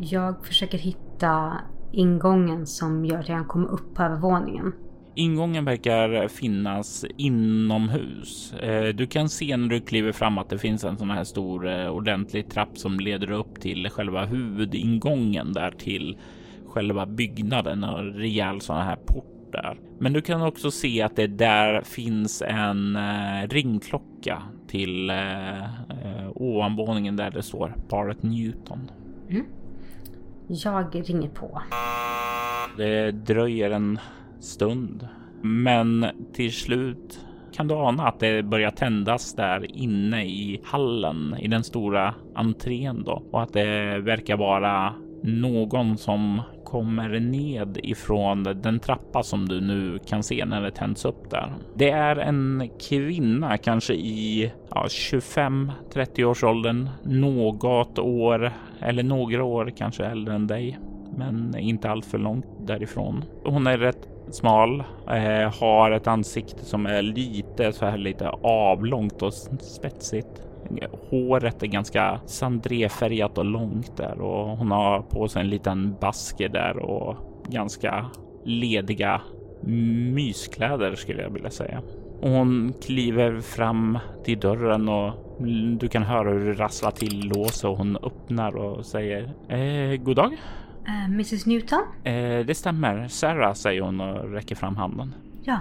Jag 0.00 0.46
försöker 0.46 0.78
hitta 0.78 1.52
ingången 1.92 2.66
som 2.66 3.04
gör 3.04 3.18
att 3.18 3.28
jag 3.28 3.38
kan 3.38 3.46
komma 3.46 3.68
upp 3.68 3.94
på 3.94 4.02
övervåningen. 4.02 4.72
Ingången 5.14 5.64
verkar 5.64 6.28
finnas 6.28 7.04
inomhus. 7.16 8.52
Eh, 8.52 8.94
du 8.94 9.06
kan 9.06 9.28
se 9.28 9.56
när 9.56 9.68
du 9.68 9.80
kliver 9.80 10.12
fram 10.12 10.38
att 10.38 10.50
det 10.50 10.58
finns 10.58 10.84
en 10.84 10.98
sån 10.98 11.10
här 11.10 11.24
stor 11.24 11.68
eh, 11.68 11.88
ordentlig 11.88 12.50
trapp 12.50 12.78
som 12.78 13.00
leder 13.00 13.30
upp 13.30 13.60
till 13.60 13.90
själva 13.90 14.24
huvudingången 14.24 15.52
där 15.52 15.70
till 15.70 16.16
själva 16.68 17.06
byggnaden 17.06 17.84
och 17.84 18.14
rejäl 18.14 18.60
sån 18.60 18.76
här 18.76 18.96
port 18.96 19.52
där. 19.52 19.78
Men 19.98 20.12
du 20.12 20.20
kan 20.20 20.42
också 20.42 20.70
se 20.70 21.02
att 21.02 21.16
det 21.16 21.26
där 21.26 21.82
finns 21.82 22.42
en 22.42 22.96
eh, 22.96 23.48
ringklocka 23.48 24.42
till 24.66 25.12
ovanvåningen 26.34 27.16
där 27.16 27.30
det 27.30 27.42
står 27.42 27.74
Barrett 27.88 28.22
Newton. 28.22 28.90
Mm. 29.28 29.44
Jag 30.48 31.10
ringer 31.10 31.28
på. 31.28 31.62
Det 32.76 33.10
dröjer 33.10 33.70
en 33.70 33.98
stund. 34.40 35.08
Men 35.42 36.06
till 36.32 36.52
slut 36.52 37.20
kan 37.52 37.68
du 37.68 37.74
ana 37.74 38.08
att 38.08 38.20
det 38.20 38.42
börjar 38.42 38.70
tändas 38.70 39.34
där 39.34 39.76
inne 39.76 40.24
i 40.24 40.60
hallen 40.64 41.36
i 41.38 41.48
den 41.48 41.64
stora 41.64 42.14
entrén 42.34 43.04
då 43.04 43.22
och 43.30 43.42
att 43.42 43.52
det 43.52 43.98
verkar 43.98 44.36
vara 44.36 44.94
någon 45.22 45.98
som 45.98 46.42
kommer 46.64 47.20
ned 47.20 47.78
ifrån 47.82 48.42
den 48.42 48.80
trappa 48.80 49.22
som 49.22 49.48
du 49.48 49.60
nu 49.60 49.98
kan 49.98 50.22
se 50.22 50.44
när 50.44 50.62
det 50.62 50.70
tänds 50.70 51.04
upp 51.04 51.30
där. 51.30 51.52
Det 51.74 51.90
är 51.90 52.16
en 52.16 52.70
kvinna, 52.88 53.58
kanske 53.58 53.94
i 53.94 54.52
ja, 54.70 54.86
25-30 54.88 56.24
års 56.24 56.44
åldern, 56.44 56.88
något 57.04 57.98
år 57.98 58.52
eller 58.80 59.02
några 59.02 59.44
år 59.44 59.72
kanske 59.76 60.04
äldre 60.04 60.34
än 60.34 60.46
dig, 60.46 60.78
men 61.16 61.58
inte 61.58 61.90
allt 61.90 62.06
för 62.06 62.18
långt 62.18 62.46
därifrån. 62.66 63.24
Hon 63.44 63.66
är 63.66 63.78
rätt 63.78 64.08
smal, 64.30 64.84
eh, 65.10 65.60
har 65.60 65.90
ett 65.90 66.06
ansikte 66.06 66.64
som 66.64 66.86
är 66.86 67.02
lite 67.02 67.72
så 67.72 67.86
här 67.86 67.98
lite 67.98 68.28
avlångt 68.42 69.22
och 69.22 69.34
spetsigt. 69.60 70.47
Håret 71.10 71.62
är 71.62 71.66
ganska 71.66 72.20
sandréfärgat 72.26 73.38
och 73.38 73.44
långt 73.44 73.96
där 73.96 74.20
och 74.20 74.58
hon 74.58 74.70
har 74.70 75.02
på 75.02 75.28
sig 75.28 75.42
en 75.42 75.50
liten 75.50 75.96
basker 76.00 76.48
där 76.48 76.76
och 76.76 77.16
ganska 77.48 78.06
lediga 78.44 79.20
myskläder 80.14 80.94
skulle 80.94 81.22
jag 81.22 81.30
vilja 81.30 81.50
säga. 81.50 81.82
Och 82.20 82.30
hon 82.30 82.72
kliver 82.86 83.40
fram 83.40 83.98
till 84.24 84.40
dörren 84.40 84.88
och 84.88 85.12
du 85.78 85.88
kan 85.88 86.02
höra 86.02 86.30
hur 86.30 86.46
det 86.46 86.52
rasslar 86.52 86.90
till 86.90 87.28
lås 87.28 87.64
och 87.64 87.76
hon 87.76 87.96
öppnar 87.96 88.56
och 88.56 88.86
säger 88.86 89.22
eh, 89.48 89.96
god 89.96 90.16
dag. 90.16 90.32
Uh, 90.32 91.04
eh, 91.04 91.04
Mrs 91.04 91.46
Newton? 91.46 91.82
Eh, 92.04 92.46
det 92.46 92.56
stämmer. 92.56 93.08
Sarah 93.08 93.52
säger 93.52 93.80
hon 93.80 94.00
och 94.00 94.32
räcker 94.32 94.54
fram 94.54 94.76
handen. 94.76 95.14
Ja. 95.44 95.58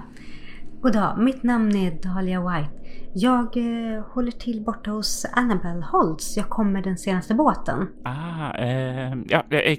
God 0.82 0.94
dag. 0.94 1.18
Mitt 1.18 1.44
namn 1.44 1.76
är 1.76 1.92
Dahlia 1.92 2.42
White. 2.42 2.72
Jag 3.14 3.58
eh, 3.58 4.04
håller 4.04 4.32
till 4.32 4.64
borta 4.64 4.92
hos 4.92 5.26
Annabelle 5.34 5.86
Holtz. 5.92 6.38
Jag 6.38 6.50
kommer 6.50 6.82
den 6.82 6.98
senaste 6.98 7.34
båten. 7.36 7.88
Ah, 8.04 8.54
eh, 8.54 9.14
ja, 9.28 9.44
eh, 9.50 9.78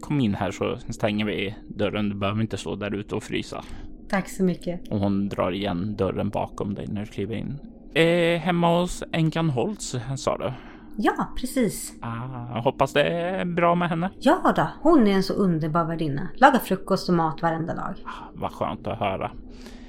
kom 0.00 0.20
in 0.20 0.34
här 0.34 0.50
så 0.50 0.76
stänger 0.88 1.24
vi 1.24 1.54
dörren. 1.68 2.08
Du 2.08 2.14
behöver 2.14 2.40
inte 2.40 2.56
stå 2.56 2.76
där 2.76 2.94
ute 2.94 3.14
och 3.14 3.22
frysa. 3.22 3.64
Tack 4.08 4.28
så 4.28 4.44
mycket. 4.44 4.88
Och 4.88 4.98
hon 4.98 5.28
drar 5.28 5.52
igen 5.52 5.96
dörren 5.96 6.30
bakom 6.30 6.74
dig 6.74 6.86
när 6.86 7.00
du 7.00 7.06
kliver 7.06 7.34
in. 7.34 7.58
Eh, 7.94 8.40
hemma 8.40 8.80
hos 8.80 9.02
änkan 9.12 9.50
Holtz, 9.50 9.96
sa 10.16 10.38
du? 10.38 10.52
Ja, 10.96 11.28
precis. 11.40 11.92
Ah, 12.00 12.60
hoppas 12.60 12.92
det 12.92 13.02
är 13.02 13.44
bra 13.44 13.74
med 13.74 13.88
henne. 13.88 14.10
Ja 14.20 14.52
då, 14.56 14.68
hon 14.80 15.06
är 15.06 15.12
en 15.12 15.22
så 15.22 15.32
underbar 15.34 15.84
värdinna. 15.84 16.28
Lagar 16.34 16.58
frukost 16.58 17.08
och 17.08 17.14
mat 17.14 17.42
varenda 17.42 17.74
dag. 17.74 17.94
Ah, 18.04 18.24
vad 18.34 18.52
skönt 18.52 18.86
att 18.86 18.98
höra. 18.98 19.30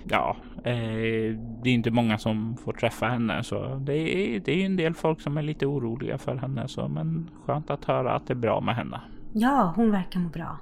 Ja, 0.09 0.35
eh, 0.63 1.37
det 1.63 1.69
är 1.69 1.73
inte 1.73 1.91
många 1.91 2.17
som 2.17 2.57
får 2.57 2.73
träffa 2.73 3.05
henne 3.05 3.43
så 3.43 3.75
det 3.75 3.93
är, 3.97 4.39
det 4.39 4.61
är 4.61 4.65
en 4.65 4.75
del 4.75 4.93
folk 4.93 5.21
som 5.21 5.37
är 5.37 5.41
lite 5.41 5.65
oroliga 5.65 6.17
för 6.17 6.35
henne 6.35 6.67
så 6.67 6.87
men 6.87 7.29
skönt 7.45 7.69
att 7.69 7.85
höra 7.85 8.15
att 8.15 8.27
det 8.27 8.33
är 8.33 8.35
bra 8.35 8.61
med 8.61 8.75
henne. 8.75 9.01
Ja, 9.33 9.73
hon 9.75 9.91
verkar 9.91 10.19
må 10.19 10.29
bra. 10.29 10.57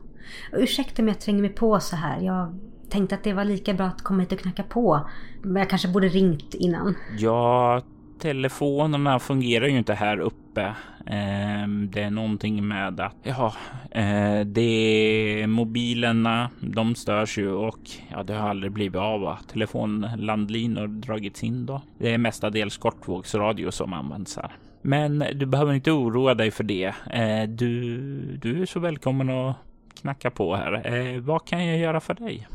Ursäkta 0.51 1.01
om 1.01 1.07
jag 1.07 1.19
tränger 1.19 1.41
mig 1.41 1.49
på 1.49 1.79
så 1.79 1.95
här. 1.95 2.21
Jag 2.21 2.59
tänkte 2.89 3.15
att 3.15 3.23
det 3.23 3.33
var 3.33 3.45
lika 3.45 3.73
bra 3.73 3.85
att 3.85 4.01
komma 4.01 4.19
hit 4.19 4.31
och 4.31 4.39
knacka 4.39 4.63
på. 4.63 5.09
Men 5.41 5.55
jag 5.55 5.69
kanske 5.69 5.87
borde 5.87 6.07
ringt 6.07 6.53
innan. 6.53 6.95
Ja, 7.17 7.81
telefonerna 8.19 9.19
fungerar 9.19 9.67
ju 9.67 9.77
inte 9.77 9.93
här 9.93 10.19
uppe. 10.19 10.75
Ehm, 11.05 11.89
det 11.91 12.01
är 12.01 12.11
någonting 12.11 12.67
med 12.67 12.99
att, 12.99 13.15
ja, 13.23 13.53
eh, 13.91 14.39
det 14.45 15.45
mobilerna, 15.47 16.49
de 16.59 16.95
störs 16.95 17.37
ju 17.37 17.51
och 17.51 17.79
ja, 18.11 18.23
det 18.23 18.33
har 18.33 18.49
aldrig 18.49 18.71
blivit 18.71 19.01
av. 19.01 19.37
Telefonlandlinor 19.51 20.87
dragits 20.87 21.43
in 21.43 21.65
då. 21.65 21.81
Det 21.97 22.13
är 22.13 22.17
mestadels 22.17 22.77
kortvågsradio 22.77 23.71
som 23.71 23.93
används 23.93 24.37
här. 24.37 24.51
Men 24.81 25.23
du 25.35 25.45
behöver 25.45 25.73
inte 25.73 25.91
oroa 25.91 26.33
dig 26.33 26.51
för 26.51 26.63
det. 26.63 26.93
Eh, 27.11 27.49
du, 27.49 27.97
du 28.41 28.61
är 28.61 28.65
så 28.65 28.79
välkommen 28.79 29.29
att 29.29 29.55
knacka 30.01 30.31
på 30.31 30.55
här. 30.55 30.95
Eh, 30.95 31.21
vad 31.21 31.45
kan 31.47 31.65
jag 31.65 31.77
göra 31.77 31.99
för 31.99 32.13
dig? 32.13 32.47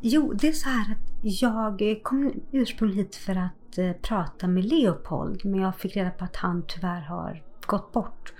Jo, 0.00 0.32
det 0.32 0.48
är 0.48 0.52
så 0.52 0.68
här 0.68 0.92
att 0.92 1.40
jag 1.40 2.02
kom 2.02 2.32
ursprungligen 2.52 3.04
hit 3.04 3.16
för 3.16 3.36
att 3.36 4.02
prata 4.02 4.46
med 4.46 4.64
Leopold 4.64 5.44
men 5.44 5.60
jag 5.60 5.76
fick 5.76 5.96
reda 5.96 6.10
på 6.10 6.24
att 6.24 6.36
han 6.36 6.64
tyvärr 6.68 7.00
har 7.00 7.42
gått 7.66 7.92
bort. 7.92 8.32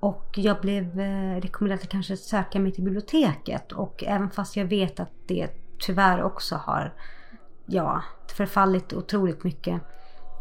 Och 0.00 0.34
jag 0.36 0.60
blev 0.60 1.00
eh, 1.00 1.40
rekommenderad 1.40 1.82
att 1.82 1.88
kanske 1.88 2.16
söka 2.16 2.60
mig 2.60 2.72
till 2.72 2.84
biblioteket 2.84 3.72
och 3.72 4.04
även 4.04 4.30
fast 4.30 4.56
jag 4.56 4.64
vet 4.64 5.00
att 5.00 5.12
det 5.26 5.48
tyvärr 5.78 6.22
också 6.22 6.54
har 6.54 6.94
ja, 7.66 8.02
förfallit 8.36 8.92
otroligt 8.92 9.44
mycket 9.44 9.82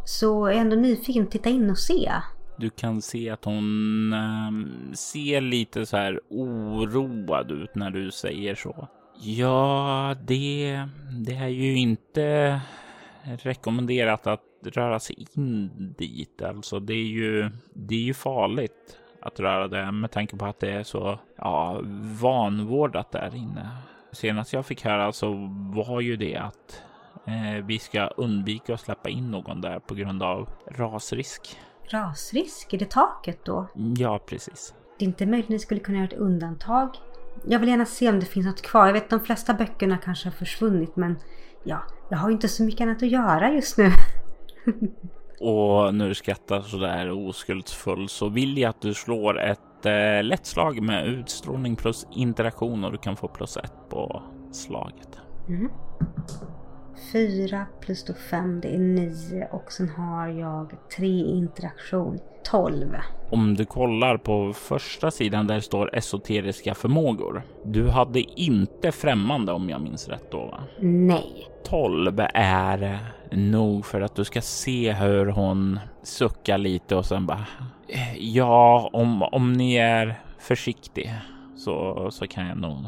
så 0.05 0.45
är 0.45 0.51
jag 0.51 0.61
ändå 0.61 0.75
nyfiken 0.75 1.23
att 1.23 1.31
titta 1.31 1.49
in 1.49 1.69
och 1.69 1.77
se. 1.77 2.11
Du 2.57 2.69
kan 2.69 3.01
se 3.01 3.29
att 3.29 3.45
hon 3.45 4.13
ehm, 4.13 4.91
ser 4.93 5.41
lite 5.41 5.85
så 5.85 5.97
här 5.97 6.19
oroad 6.29 7.51
ut 7.51 7.75
när 7.75 7.89
du 7.89 8.11
säger 8.11 8.55
så. 8.55 8.87
Ja, 9.21 10.15
det, 10.27 10.83
det 11.25 11.35
är 11.35 11.47
ju 11.47 11.77
inte 11.77 12.59
rekommenderat 13.23 14.27
att 14.27 14.43
röra 14.63 14.99
sig 14.99 15.27
in 15.35 15.69
dit. 15.97 16.41
Alltså 16.41 16.79
det 16.79 16.93
är 16.93 17.07
ju, 17.07 17.49
det 17.73 17.95
är 17.95 18.03
ju 18.03 18.13
farligt 18.13 18.97
att 19.21 19.39
röra 19.39 19.67
det 19.67 19.91
med 19.91 20.11
tanke 20.11 20.37
på 20.37 20.45
att 20.45 20.59
det 20.59 20.71
är 20.71 20.83
så 20.83 21.19
ja, 21.37 21.81
vanvårdat 22.21 23.11
där 23.11 23.35
inne. 23.35 23.69
Senast 24.11 24.53
jag 24.53 24.65
fick 24.65 24.85
höra 24.85 25.11
så 25.11 25.49
var 25.73 26.01
ju 26.01 26.15
det 26.15 26.35
att 26.35 26.83
eh, 27.25 27.65
vi 27.65 27.79
ska 27.79 28.07
undvika 28.07 28.73
att 28.73 28.79
släppa 28.79 29.09
in 29.09 29.31
någon 29.31 29.61
där 29.61 29.79
på 29.79 29.95
grund 29.95 30.23
av 30.23 30.49
rasrisk. 30.67 31.57
Rasrisk? 31.91 32.73
Är 32.73 32.77
det 32.77 32.91
taket 32.91 33.45
då? 33.45 33.67
Ja, 33.97 34.19
precis. 34.19 34.73
Det 34.99 35.05
är 35.05 35.07
inte 35.07 35.25
möjligt 35.25 35.45
att 35.45 35.49
ni 35.49 35.59
skulle 35.59 35.79
kunna 35.79 35.97
göra 35.97 36.07
ett 36.07 36.19
undantag 36.19 36.89
Jag 37.47 37.59
vill 37.59 37.69
gärna 37.69 37.85
se 37.85 38.09
om 38.09 38.19
det 38.19 38.25
finns 38.25 38.45
något 38.45 38.61
kvar. 38.61 38.85
Jag 38.85 38.93
vet 38.93 39.09
de 39.09 39.19
flesta 39.19 39.53
böckerna 39.53 39.97
kanske 39.97 40.27
har 40.27 40.33
försvunnit 40.33 40.95
men 40.95 41.19
ja, 41.63 41.83
jag 42.09 42.17
har 42.17 42.29
ju 42.29 42.33
inte 42.33 42.47
så 42.47 42.63
mycket 42.63 42.81
annat 42.81 43.03
att 43.03 43.09
göra 43.09 43.51
just 43.51 43.77
nu. 43.77 43.91
Och 45.39 45.95
när 45.95 46.07
du 46.07 46.15
skrattar 46.15 46.61
sådär 46.61 47.11
oskuldsfull 47.11 48.09
så 48.09 48.29
vill 48.29 48.57
jag 48.57 48.69
att 48.69 48.81
du 48.81 48.93
slår 48.93 49.39
ett 49.39 49.85
eh, 49.85 50.23
lätt 50.23 50.45
slag 50.45 50.81
med 50.81 51.07
utstrålning 51.07 51.75
plus 51.75 52.07
interaktion 52.11 52.83
och 52.83 52.91
du 52.91 52.97
kan 52.97 53.15
få 53.15 53.27
plus 53.27 53.57
ett 53.57 53.89
på 53.89 54.23
slaget. 54.51 55.17
Mm. 55.47 55.69
Fyra 57.11 57.65
plus 57.79 58.03
då 58.05 58.13
fem, 58.13 58.61
det 58.61 58.75
är 58.75 58.79
nio 58.79 59.47
och 59.51 59.71
sen 59.71 59.89
har 59.89 60.27
jag 60.27 60.71
tre 60.97 61.19
interaktion, 61.19 62.19
tolv. 62.43 62.95
Om 63.31 63.55
du 63.55 63.65
kollar 63.65 64.17
på 64.17 64.53
första 64.53 65.11
sidan 65.11 65.47
där 65.47 65.59
står 65.59 65.95
esoteriska 65.95 66.73
förmågor. 66.75 67.43
Du 67.65 67.89
hade 67.89 68.19
inte 68.19 68.91
främmande 68.91 69.51
om 69.51 69.69
jag 69.69 69.81
minns 69.81 70.07
rätt 70.07 70.31
då 70.31 70.45
va? 70.45 70.63
Nej. 70.79 71.47
12 71.63 72.19
är 72.33 72.99
nog 73.31 73.85
för 73.85 74.01
att 74.01 74.15
du 74.15 74.23
ska 74.23 74.41
se 74.41 74.93
hur 74.93 75.25
hon 75.25 75.79
suckar 76.03 76.57
lite 76.57 76.95
och 76.95 77.05
sen 77.05 77.25
bara 77.25 77.45
Ja, 78.17 78.89
om, 78.93 79.23
om 79.23 79.53
ni 79.53 79.75
är 79.75 80.21
försiktig 80.39 81.13
så, 81.55 82.07
så 82.11 82.27
kan 82.27 82.47
jag 82.47 82.57
nog 82.57 82.85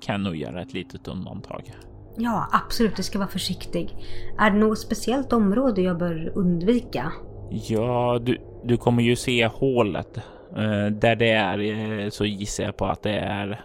kan 0.00 0.22
nog 0.22 0.36
göra 0.36 0.62
ett 0.62 0.72
litet 0.72 1.08
undantag. 1.08 1.74
Ja, 2.22 2.48
absolut. 2.52 2.96
Det 2.96 3.02
ska 3.02 3.18
vara 3.18 3.28
försiktig. 3.28 3.96
Är 4.38 4.50
det 4.50 4.58
något 4.58 4.78
speciellt 4.78 5.32
område 5.32 5.82
jag 5.82 5.98
bör 5.98 6.32
undvika? 6.34 7.12
Ja, 7.50 8.18
du, 8.22 8.38
du 8.64 8.76
kommer 8.76 9.02
ju 9.02 9.16
se 9.16 9.46
hålet. 9.46 10.16
Eh, 10.56 10.86
där 10.86 11.16
det 11.16 11.30
är 11.30 11.58
eh, 11.58 12.08
så 12.08 12.24
gissar 12.24 12.64
jag 12.64 12.76
på 12.76 12.86
att 12.86 13.02
det 13.02 13.18
är 13.18 13.64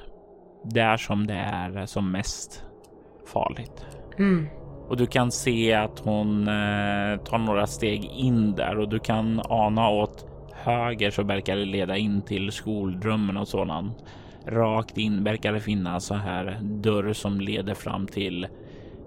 där 0.64 0.98
som 0.98 1.28
det 1.28 1.34
är 1.34 1.86
som 1.86 2.12
mest 2.12 2.64
farligt. 3.34 3.86
Mm. 4.18 4.48
Och 4.88 4.98
du 4.98 5.06
kan 5.06 5.32
se 5.32 5.74
att 5.74 6.00
hon 6.00 6.48
eh, 6.48 7.18
tar 7.18 7.38
några 7.38 7.68
steg 7.68 8.06
in 8.06 8.56
där 8.56 8.80
och 8.80 8.90
du 8.90 9.00
kan 9.00 9.42
ana 9.50 9.90
åt 9.90 10.26
höger 10.54 11.12
så 11.12 11.24
verkar 11.24 11.56
det 11.56 11.66
leda 11.66 11.98
in 11.98 12.22
till 12.22 12.52
skoldrömmen 12.52 13.38
och 13.38 13.48
sådant. 13.48 13.98
Rakt 14.48 14.98
in 14.98 15.24
verkar 15.24 15.54
det 15.54 15.60
finnas 15.60 16.06
så 16.06 16.14
här 16.14 16.60
dörr 16.62 17.14
som 17.14 17.42
leder 17.42 17.74
fram 17.74 18.08
till 18.08 18.48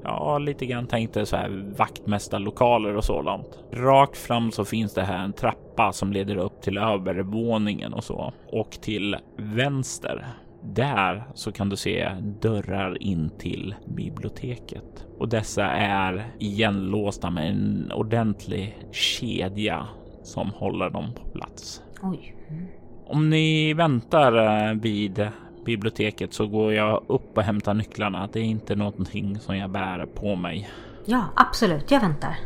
Ja, 0.02 0.38
lite 0.38 0.66
grann 0.66 0.86
tänkte 0.86 1.26
så 1.26 1.36
här 1.36 1.74
vaktmästarlokaler 1.78 2.96
och 2.96 3.04
sådant. 3.04 3.58
Rakt 3.72 4.16
fram 4.16 4.50
så 4.50 4.64
finns 4.64 4.94
det 4.94 5.02
här 5.02 5.24
en 5.24 5.32
trappa 5.32 5.92
som 5.92 6.12
leder 6.12 6.36
upp 6.36 6.62
till 6.62 6.78
övervåningen 6.78 7.92
och 7.92 8.04
så 8.04 8.32
och 8.46 8.70
till 8.70 9.16
vänster. 9.36 10.26
Där 10.62 11.24
så 11.34 11.52
kan 11.52 11.68
du 11.68 11.76
se 11.76 12.08
dörrar 12.40 13.02
in 13.02 13.30
till 13.38 13.74
biblioteket 13.86 15.06
och 15.18 15.28
dessa 15.28 15.64
är 15.70 16.32
igenlåsta 16.38 17.30
med 17.30 17.50
en 17.50 17.92
ordentlig 17.92 18.78
kedja 18.92 19.86
som 20.22 20.50
håller 20.50 20.90
dem 20.90 21.12
på 21.14 21.30
plats. 21.30 21.82
Oj. 22.02 22.36
Mm. 22.48 22.66
Om 23.08 23.30
ni 23.30 23.74
väntar 23.74 24.68
eh, 24.68 24.74
vid 24.74 25.28
biblioteket 25.64 26.32
så 26.32 26.46
går 26.46 26.72
jag 26.72 27.04
upp 27.06 27.38
och 27.38 27.42
hämtar 27.42 27.74
nycklarna. 27.74 28.28
Det 28.32 28.40
är 28.40 28.44
inte 28.44 28.76
någonting 28.76 29.38
som 29.38 29.56
jag 29.56 29.70
bär 29.70 30.06
på 30.06 30.36
mig. 30.36 30.70
Ja, 31.04 31.24
absolut. 31.36 31.90
Jag 31.90 32.00
väntar. 32.00 32.36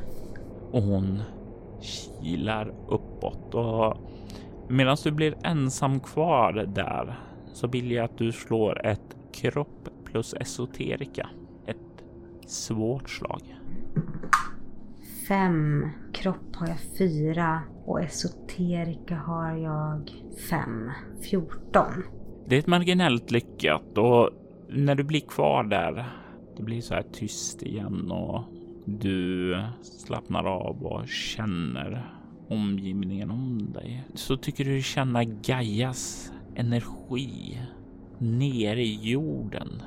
Och 0.70 0.82
hon 0.82 1.22
kilar 1.80 2.74
uppåt 2.88 3.54
och 3.54 3.96
medan 4.68 4.96
du 5.04 5.10
blir 5.10 5.34
ensam 5.42 6.00
kvar 6.00 6.52
där 6.52 7.14
så 7.52 7.66
vill 7.66 7.90
jag 7.90 8.04
att 8.04 8.18
du 8.18 8.32
slår 8.32 8.86
ett 8.86 9.16
kropp 9.32 9.88
plus 10.04 10.34
esoterika. 10.34 11.28
Ett 11.66 12.04
svårt 12.46 13.10
slag. 13.10 13.56
Fem. 15.28 15.88
Kropp 16.12 16.56
har 16.56 16.68
jag 16.68 16.80
fyra 16.98 17.62
och 17.84 18.02
esoterika 18.02 19.16
har 19.16 19.56
jag 19.56 20.10
fem. 20.50 20.90
Fjorton. 21.22 22.04
Det 22.46 22.54
är 22.54 22.58
ett 22.58 22.66
marginellt 22.66 23.30
lyckat 23.30 23.98
och 23.98 24.30
när 24.68 24.94
du 24.94 25.02
blir 25.02 25.20
kvar 25.20 25.64
där, 25.64 26.08
det 26.56 26.62
blir 26.62 26.80
så 26.80 26.94
här 26.94 27.04
tyst 27.12 27.62
igen 27.62 28.10
och 28.10 28.44
du 28.84 29.56
slappnar 29.82 30.44
av 30.44 30.86
och 30.86 31.08
känner 31.08 32.12
omgivningen 32.48 33.30
om 33.30 33.72
dig. 33.72 34.04
Så 34.14 34.36
tycker 34.36 34.64
du 34.64 34.82
känna 34.82 35.24
Gaias 35.24 36.32
energi 36.54 37.58
nere 38.18 38.82
i 38.82 39.10
jorden. 39.10 39.82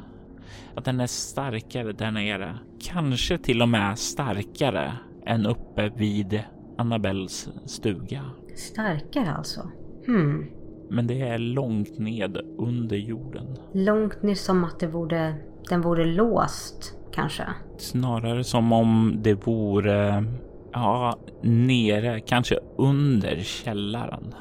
Att 0.75 0.85
den 0.85 0.99
är 0.99 1.07
starkare 1.07 1.91
där 1.91 2.11
nere. 2.11 2.59
Kanske 2.79 3.37
till 3.37 3.61
och 3.61 3.69
med 3.69 3.99
starkare 3.99 4.93
än 5.25 5.45
uppe 5.45 5.91
vid 5.95 6.43
Annabelles 6.77 7.49
stuga. 7.65 8.21
Starkare 8.55 9.31
alltså? 9.31 9.71
Hmm. 10.05 10.45
Men 10.89 11.07
det 11.07 11.21
är 11.21 11.37
långt 11.37 11.99
ned 11.99 12.37
under 12.57 12.97
jorden. 12.97 13.57
Långt 13.73 14.23
ner 14.23 14.35
som 14.35 14.63
att 14.63 14.79
det 14.79 14.87
vore, 14.87 15.35
den 15.69 15.81
vore 15.81 16.05
låst 16.05 16.97
kanske? 17.11 17.43
Snarare 17.77 18.43
som 18.43 18.71
om 18.71 19.15
det 19.21 19.47
vore, 19.47 20.25
ja, 20.73 21.19
nere, 21.41 22.19
kanske 22.19 22.59
under 22.77 23.35
källaren. 23.39 24.35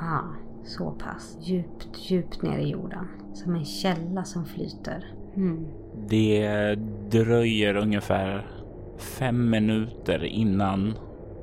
Ja, 0.00 0.24
så 0.64 0.90
pass. 0.90 1.38
Djupt, 1.40 2.10
djupt 2.10 2.42
ner 2.42 2.58
i 2.58 2.68
jorden. 2.70 3.08
Som 3.34 3.54
en 3.54 3.64
källa 3.64 4.24
som 4.24 4.44
flyter. 4.44 5.14
Hmm. 5.34 5.66
Det 6.08 6.74
dröjer 7.10 7.76
ungefär 7.76 8.46
fem 9.02 9.50
minuter 9.50 10.24
innan 10.24 10.94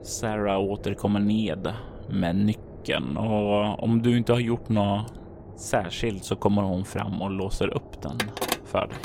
Sarah 0.04 0.60
återkommer 0.60 1.20
ned 1.20 1.74
med 2.10 2.36
nyckeln 2.36 3.18
och 3.18 3.84
om 3.84 4.02
du 4.02 4.18
inte 4.18 4.34
har 4.34 4.40
gjort 4.40 4.70
något 4.70 5.14
särskilt 5.56 6.24
så 6.24 6.36
kommer 6.36 6.62
hon 6.62 6.86
fram 6.86 7.22
och 7.22 7.32
låser 7.32 7.68
upp 7.68 8.02
den 8.02 8.18
för 8.66 8.88
dig. 8.88 8.98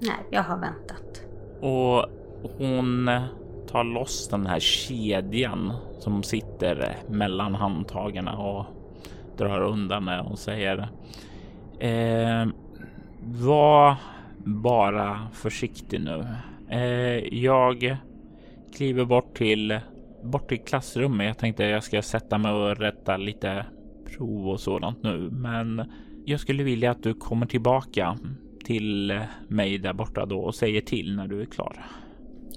Nej, 0.00 0.26
jag 0.30 0.42
har 0.42 0.58
väntat. 0.58 1.22
Och 1.60 2.06
hon 2.58 3.10
tar 3.68 3.84
loss 3.84 4.28
den 4.28 4.46
här 4.46 4.60
kedjan 4.60 5.72
som 5.98 6.22
sitter 6.22 6.96
mellan 7.08 7.54
handtagarna 7.54 8.38
och 8.38 8.66
drar 9.36 9.60
undan 9.60 10.04
det 10.04 10.20
och 10.20 10.38
säger 10.38 10.78
eh, 11.78 12.48
Var 13.20 13.96
bara 14.44 15.28
försiktig 15.32 16.00
nu. 16.00 16.26
Eh, 16.70 17.34
jag 17.34 17.96
kliver 18.76 19.04
bort 19.04 19.36
till 19.36 19.80
bort 20.22 20.48
till 20.48 20.60
klassrummet. 20.60 21.26
Jag 21.26 21.38
tänkte 21.38 21.64
jag 21.64 21.82
ska 21.82 22.02
sätta 22.02 22.38
mig 22.38 22.52
och 22.52 22.76
rätta 22.76 23.16
lite 23.16 23.66
prov 24.16 24.48
och 24.48 24.60
sådant 24.60 25.02
nu, 25.02 25.30
men 25.32 25.92
jag 26.24 26.40
skulle 26.40 26.62
vilja 26.62 26.90
att 26.90 27.02
du 27.02 27.14
kommer 27.14 27.46
tillbaka 27.46 28.18
till 28.64 29.20
mig 29.48 29.78
där 29.78 29.92
borta 29.92 30.26
då 30.26 30.38
och 30.38 30.54
säger 30.54 30.80
till 30.80 31.16
när 31.16 31.28
du 31.28 31.40
är 31.40 31.46
klar. 31.46 31.86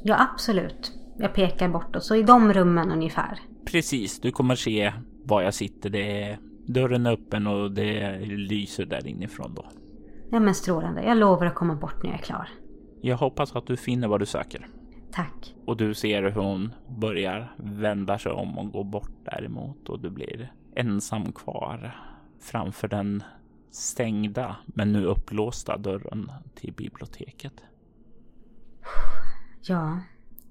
Ja, 0.03 0.27
absolut. 0.33 0.91
Jag 1.17 1.33
pekar 1.33 1.69
bortåt, 1.69 2.03
så 2.03 2.15
i 2.15 2.23
de 2.23 2.53
rummen 2.53 2.91
ungefär. 2.91 3.39
Precis, 3.71 4.19
du 4.19 4.31
kommer 4.31 4.55
se 4.55 4.93
var 5.23 5.41
jag 5.41 5.53
sitter. 5.53 5.89
Det 5.89 6.23
är, 6.23 6.37
dörren 6.65 7.05
är 7.05 7.11
öppen 7.11 7.47
och 7.47 7.71
det 7.71 8.19
lyser 8.25 8.85
där 8.85 9.07
inifrån 9.07 9.53
då. 9.55 9.65
Ja 10.31 10.39
men 10.39 10.55
strålande. 10.55 11.03
Jag 11.03 11.17
lovar 11.17 11.45
att 11.45 11.55
komma 11.55 11.75
bort 11.75 12.03
när 12.03 12.09
jag 12.09 12.19
är 12.19 12.23
klar. 12.23 12.49
Jag 13.01 13.17
hoppas 13.17 13.55
att 13.55 13.67
du 13.67 13.77
finner 13.77 14.07
vad 14.07 14.19
du 14.19 14.25
söker. 14.25 14.67
Tack. 15.11 15.55
Och 15.65 15.77
du 15.77 15.93
ser 15.93 16.23
hur 16.23 16.41
hon 16.41 16.73
börjar 16.87 17.53
vända 17.57 18.19
sig 18.19 18.31
om 18.31 18.57
och 18.57 18.71
gå 18.71 18.83
bort 18.83 19.11
däremot 19.25 19.89
och 19.89 19.99
du 19.99 20.09
blir 20.09 20.53
ensam 20.75 21.31
kvar 21.31 21.95
framför 22.39 22.87
den 22.87 23.23
stängda 23.71 24.55
men 24.65 24.93
nu 24.93 25.05
upplåsta 25.05 25.77
dörren 25.77 26.31
till 26.55 26.73
biblioteket. 26.73 27.53
Ja, 29.61 29.99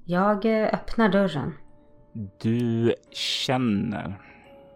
jag 0.05 0.45
eh, 0.45 0.75
öppnar 0.75 1.09
dörren. 1.09 1.53
Du 2.41 2.95
känner 3.13 4.23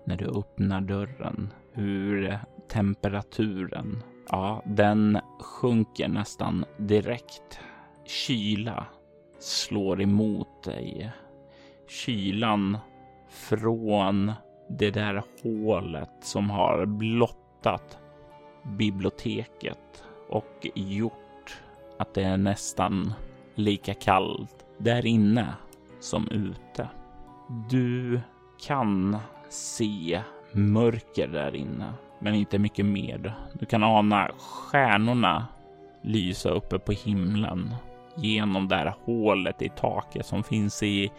när 0.06 0.16
du 0.16 0.24
öppnar 0.24 0.80
dörren 0.80 1.52
hur 1.72 2.38
temperaturen, 2.68 4.02
ja, 4.32 4.62
den 4.64 5.18
sjunker 5.40 6.08
nästan 6.08 6.64
direkt. 6.78 7.60
Kyla 8.04 8.86
slår 9.38 10.02
emot 10.02 10.62
dig. 10.64 11.12
Kylan 11.88 12.78
från 13.28 14.32
det 14.68 14.90
där 14.90 15.22
hålet 15.42 16.10
som 16.20 16.50
har 16.50 16.86
blottat 16.86 17.98
biblioteket 18.62 20.04
och 20.28 20.66
gjort 20.74 21.62
att 21.98 22.14
det 22.14 22.22
är 22.22 22.36
nästan 22.36 23.12
lika 23.54 23.94
kallt 23.94 24.66
där 24.78 25.06
inne 25.06 25.54
som 26.00 26.28
ute. 26.28 26.88
Du 27.70 28.20
kan 28.66 29.18
se 29.48 30.22
mörker 30.52 31.28
där 31.28 31.54
inne 31.54 31.92
men 32.22 32.34
inte 32.34 32.58
mycket 32.58 32.86
mer. 32.86 33.34
Du 33.52 33.66
kan 33.66 33.82
ana 33.82 34.30
stjärnorna 34.38 35.46
lysa 36.02 36.50
uppe 36.50 36.78
på 36.78 36.92
himlen 36.92 37.74
genom 38.14 38.68
det 38.68 38.76
här 38.76 38.94
hålet 39.04 39.62
i 39.62 39.68
taket 39.68 40.26
som 40.26 40.42
finns 40.42 40.82
i 40.82 41.12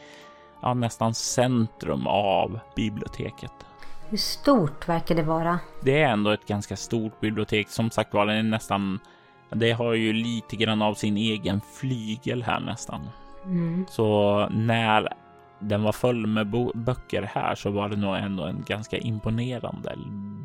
ja, 0.62 0.74
nästan 0.74 1.14
centrum 1.14 2.08
av 2.08 2.60
biblioteket. 2.76 3.52
Hur 4.10 4.18
stort 4.18 4.88
verkar 4.88 5.16
det 5.16 5.24
vara? 5.24 5.60
Det 5.82 6.02
är 6.02 6.10
ändå 6.10 6.32
ett 6.32 6.48
ganska 6.48 6.76
stort 6.76 7.20
bibliotek. 7.20 7.70
Som 7.70 7.90
sagt 7.92 8.14
var, 8.14 8.26
det 8.26 8.34
är 8.34 8.44
nästan. 8.44 9.00
Det 9.50 9.72
har 9.72 9.94
ju 9.94 10.14
lite 10.14 10.56
grann 10.56 10.82
av 10.82 10.94
sin 10.94 11.18
egen 11.18 11.62
flygel 11.74 12.44
här 12.44 12.60
nästan. 12.60 13.10
Mm. 13.46 13.86
Så 13.90 14.40
när 14.50 15.14
den 15.64 15.84
var 15.84 15.92
full 15.92 16.28
med 16.28 16.48
böcker 16.76 17.22
här 17.22 17.56
så 17.56 17.72
var 17.72 17.90
det 17.90 17.96
nog 17.96 18.16
ändå 18.16 18.44
en 18.44 18.64
ganska 18.68 18.98
imponerande 18.98 19.96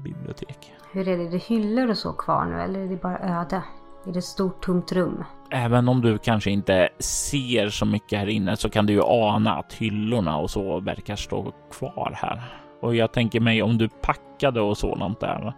bibliotek. 0.04 0.72
Hur 0.92 1.08
är 1.08 1.16
det? 1.18 1.24
Är 1.24 1.30
det 1.30 1.42
hyllor 1.42 1.90
och 1.90 1.98
så 1.98 2.12
kvar 2.12 2.44
nu 2.44 2.60
eller 2.60 2.80
är 2.80 2.88
det 2.88 3.02
bara 3.02 3.18
öde? 3.18 3.62
Är 4.06 4.12
det 4.12 4.18
ett 4.18 4.24
stort 4.24 4.62
tomt 4.62 4.92
rum? 4.92 5.24
Även 5.50 5.88
om 5.88 6.00
du 6.00 6.18
kanske 6.18 6.50
inte 6.50 6.88
ser 6.98 7.68
så 7.68 7.86
mycket 7.86 8.18
här 8.18 8.26
inne 8.26 8.56
så 8.56 8.70
kan 8.70 8.86
du 8.86 8.92
ju 8.92 9.02
ana 9.04 9.56
att 9.56 9.72
hyllorna 9.72 10.36
och 10.36 10.50
så 10.50 10.80
verkar 10.80 11.16
stå 11.16 11.52
kvar 11.70 12.12
här. 12.16 12.42
Och 12.80 12.94
jag 12.94 13.12
tänker 13.12 13.40
mig 13.40 13.62
om 13.62 13.78
du 13.78 13.88
packade 13.88 14.60
och 14.60 14.78
sådant 14.78 15.20
där 15.20 15.54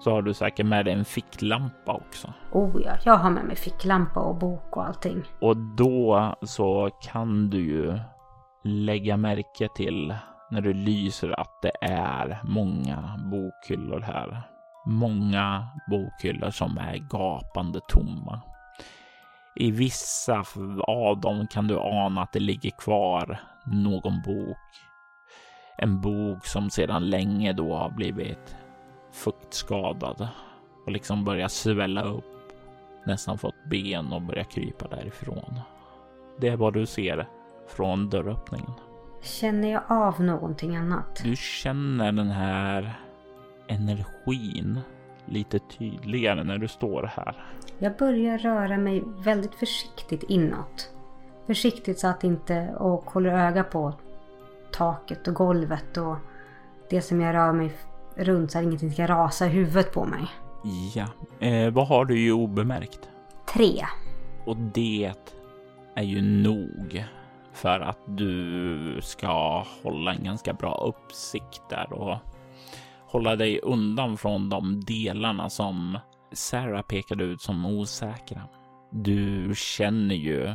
så 0.00 0.10
har 0.10 0.22
du 0.22 0.34
säkert 0.34 0.66
med 0.66 0.84
dig 0.84 0.94
en 0.94 1.04
ficklampa 1.04 1.92
också. 1.92 2.32
Oh 2.52 2.82
ja, 2.84 2.92
jag 3.04 3.16
har 3.16 3.30
med 3.30 3.44
mig 3.44 3.56
ficklampa 3.56 4.20
och 4.20 4.36
bok 4.36 4.76
och 4.76 4.86
allting. 4.86 5.22
Och 5.40 5.56
då 5.56 6.34
så 6.42 6.90
kan 7.02 7.50
du 7.50 7.58
ju 7.58 7.98
lägga 8.62 9.16
märke 9.16 9.68
till 9.74 10.14
när 10.50 10.60
du 10.60 10.72
lyser 10.72 11.40
att 11.40 11.62
det 11.62 11.72
är 11.80 12.40
många 12.44 13.20
bokhyllor 13.30 14.00
här. 14.00 14.42
Många 14.86 15.68
bokhyllor 15.90 16.50
som 16.50 16.78
är 16.78 16.96
gapande 16.96 17.80
tomma. 17.88 18.40
I 19.56 19.70
vissa 19.70 20.44
av 20.86 21.20
dem 21.20 21.46
kan 21.46 21.68
du 21.68 21.78
ana 21.78 22.22
att 22.22 22.32
det 22.32 22.40
ligger 22.40 22.70
kvar 22.70 23.40
någon 23.66 24.22
bok. 24.22 24.58
En 25.78 26.00
bok 26.00 26.46
som 26.46 26.70
sedan 26.70 27.10
länge 27.10 27.52
då 27.52 27.74
har 27.74 27.90
blivit 27.90 28.56
fuktskadad 29.12 30.28
och 30.86 30.92
liksom 30.92 31.24
börjar 31.24 31.48
svälla 31.48 32.02
upp. 32.02 32.24
Nästan 33.06 33.38
fått 33.38 33.64
ben 33.70 34.12
och 34.12 34.22
börjat 34.22 34.50
krypa 34.50 34.88
därifrån. 34.88 35.60
Det 36.40 36.48
är 36.48 36.56
vad 36.56 36.74
du 36.74 36.86
ser 36.86 37.28
från 37.68 38.10
dörröppningen. 38.10 38.70
Känner 39.22 39.72
jag 39.72 39.82
av 39.88 40.20
någonting 40.20 40.76
annat? 40.76 41.20
Du 41.24 41.36
känner 41.36 42.12
den 42.12 42.30
här 42.30 43.00
energin 43.68 44.80
lite 45.26 45.58
tydligare 45.58 46.44
när 46.44 46.58
du 46.58 46.68
står 46.68 47.02
här. 47.02 47.44
Jag 47.78 47.96
börjar 47.96 48.38
röra 48.38 48.78
mig 48.78 49.02
väldigt 49.06 49.54
försiktigt 49.54 50.22
inåt. 50.22 50.90
Försiktigt 51.46 51.98
så 51.98 52.06
att 52.06 52.24
inte 52.24 52.68
och 52.78 53.10
håller 53.10 53.30
öga 53.30 53.64
på 53.64 53.94
taket 54.72 55.28
och 55.28 55.34
golvet 55.34 55.96
och 55.96 56.16
det 56.90 57.02
som 57.02 57.20
jag 57.20 57.34
rör 57.34 57.52
mig 57.52 57.72
runt 58.14 58.50
så 58.50 58.58
att 58.58 58.64
ingenting 58.64 58.92
ska 58.92 59.06
rasa 59.06 59.46
i 59.46 59.48
huvudet 59.48 59.92
på 59.92 60.04
mig. 60.04 60.26
Ja, 60.94 61.06
eh, 61.46 61.70
vad 61.70 61.86
har 61.86 62.04
du 62.04 62.18
ju 62.20 62.32
obemärkt? 62.32 63.08
Tre. 63.54 63.84
Och 64.46 64.56
det 64.56 65.12
är 65.94 66.02
ju 66.02 66.22
nog 66.22 67.04
för 67.52 67.80
att 67.80 67.98
du 68.06 68.98
ska 69.02 69.64
hålla 69.82 70.14
en 70.14 70.24
ganska 70.24 70.52
bra 70.52 70.74
uppsikt 70.74 71.62
där 71.70 71.92
och 71.92 72.16
hålla 73.06 73.36
dig 73.36 73.60
undan 73.62 74.16
från 74.16 74.48
de 74.48 74.80
delarna 74.80 75.50
som 75.50 75.98
Sarah 76.32 76.82
pekade 76.82 77.24
ut 77.24 77.40
som 77.40 77.66
osäkra. 77.66 78.42
Du 78.90 79.52
känner 79.56 80.14
ju 80.14 80.54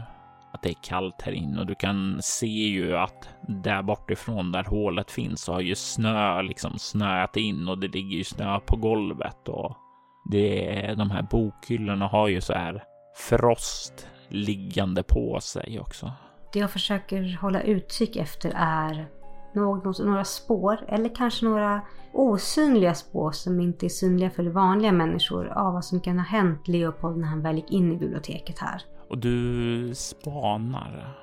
att 0.54 0.62
det 0.62 0.70
är 0.70 0.84
kallt 0.84 1.22
här 1.22 1.32
inne 1.32 1.60
och 1.60 1.66
du 1.66 1.76
kan 1.76 2.20
se 2.22 2.48
ju 2.48 2.98
att 2.98 3.30
där 3.48 3.82
bortifrån 3.82 4.52
där 4.52 4.64
hålet 4.64 5.12
finns 5.12 5.42
så 5.42 5.54
har 5.54 5.62
ju 5.62 5.76
snö 5.76 6.42
liksom 6.42 6.80
snöat 6.80 7.38
in 7.38 7.68
och 7.68 7.78
det 7.78 7.88
ligger 7.88 8.18
ju 8.18 8.24
snö 8.24 8.60
på 8.60 8.76
golvet 8.76 9.48
och 9.48 9.78
det 10.32 10.76
är 10.86 10.96
de 10.96 11.12
här 11.12 11.22
bokhyllorna 11.22 12.08
har 12.08 12.28
ju 12.28 12.42
så 12.42 12.54
här 12.54 12.84
frost 13.16 14.08
liggande 14.30 15.04
på 15.04 15.40
sig 15.42 15.80
också. 15.80 16.12
Det 16.54 16.60
jag 16.60 16.72
försöker 16.72 17.38
hålla 17.42 17.62
utkik 17.62 18.16
efter 18.16 18.52
är 18.56 19.08
några 19.54 20.24
spår 20.24 20.80
eller 20.88 21.16
kanske 21.16 21.46
några 21.46 21.82
osynliga 22.14 22.94
spår 22.94 23.32
som 23.32 23.60
inte 23.60 23.86
är 23.86 23.90
synliga 23.90 24.30
för 24.30 24.44
vanliga 24.44 24.92
människor 24.92 25.48
av 25.48 25.74
vad 25.74 25.86
som 25.86 26.00
kan 26.00 26.20
ha 26.20 26.26
hänt 26.26 26.68
Leopold 26.68 27.18
när 27.18 27.28
han 27.28 27.42
väl 27.42 27.56
gick 27.56 27.72
in 27.72 27.92
i 27.92 27.98
biblioteket 27.98 28.60
här. 28.60 28.82
Och 29.10 29.18
du 29.18 29.96
spanar, 29.96 31.18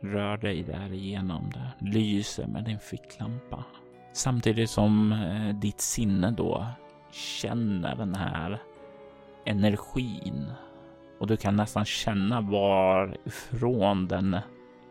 rör 0.00 0.36
dig 0.36 0.62
där 0.62 0.92
igenom 0.92 1.50
det, 1.50 1.90
lyser 1.90 2.46
med 2.46 2.64
din 2.64 2.78
ficklampa. 2.78 3.64
Samtidigt 4.12 4.70
som 4.70 5.12
eh, 5.12 5.54
ditt 5.54 5.80
sinne 5.80 6.30
då 6.30 6.66
känner 7.12 7.96
den 7.96 8.14
här 8.14 8.62
energin 9.44 10.52
och 11.22 11.28
du 11.28 11.36
kan 11.36 11.56
nästan 11.56 11.84
känna 11.84 12.40
varifrån 12.40 14.08
den 14.08 14.36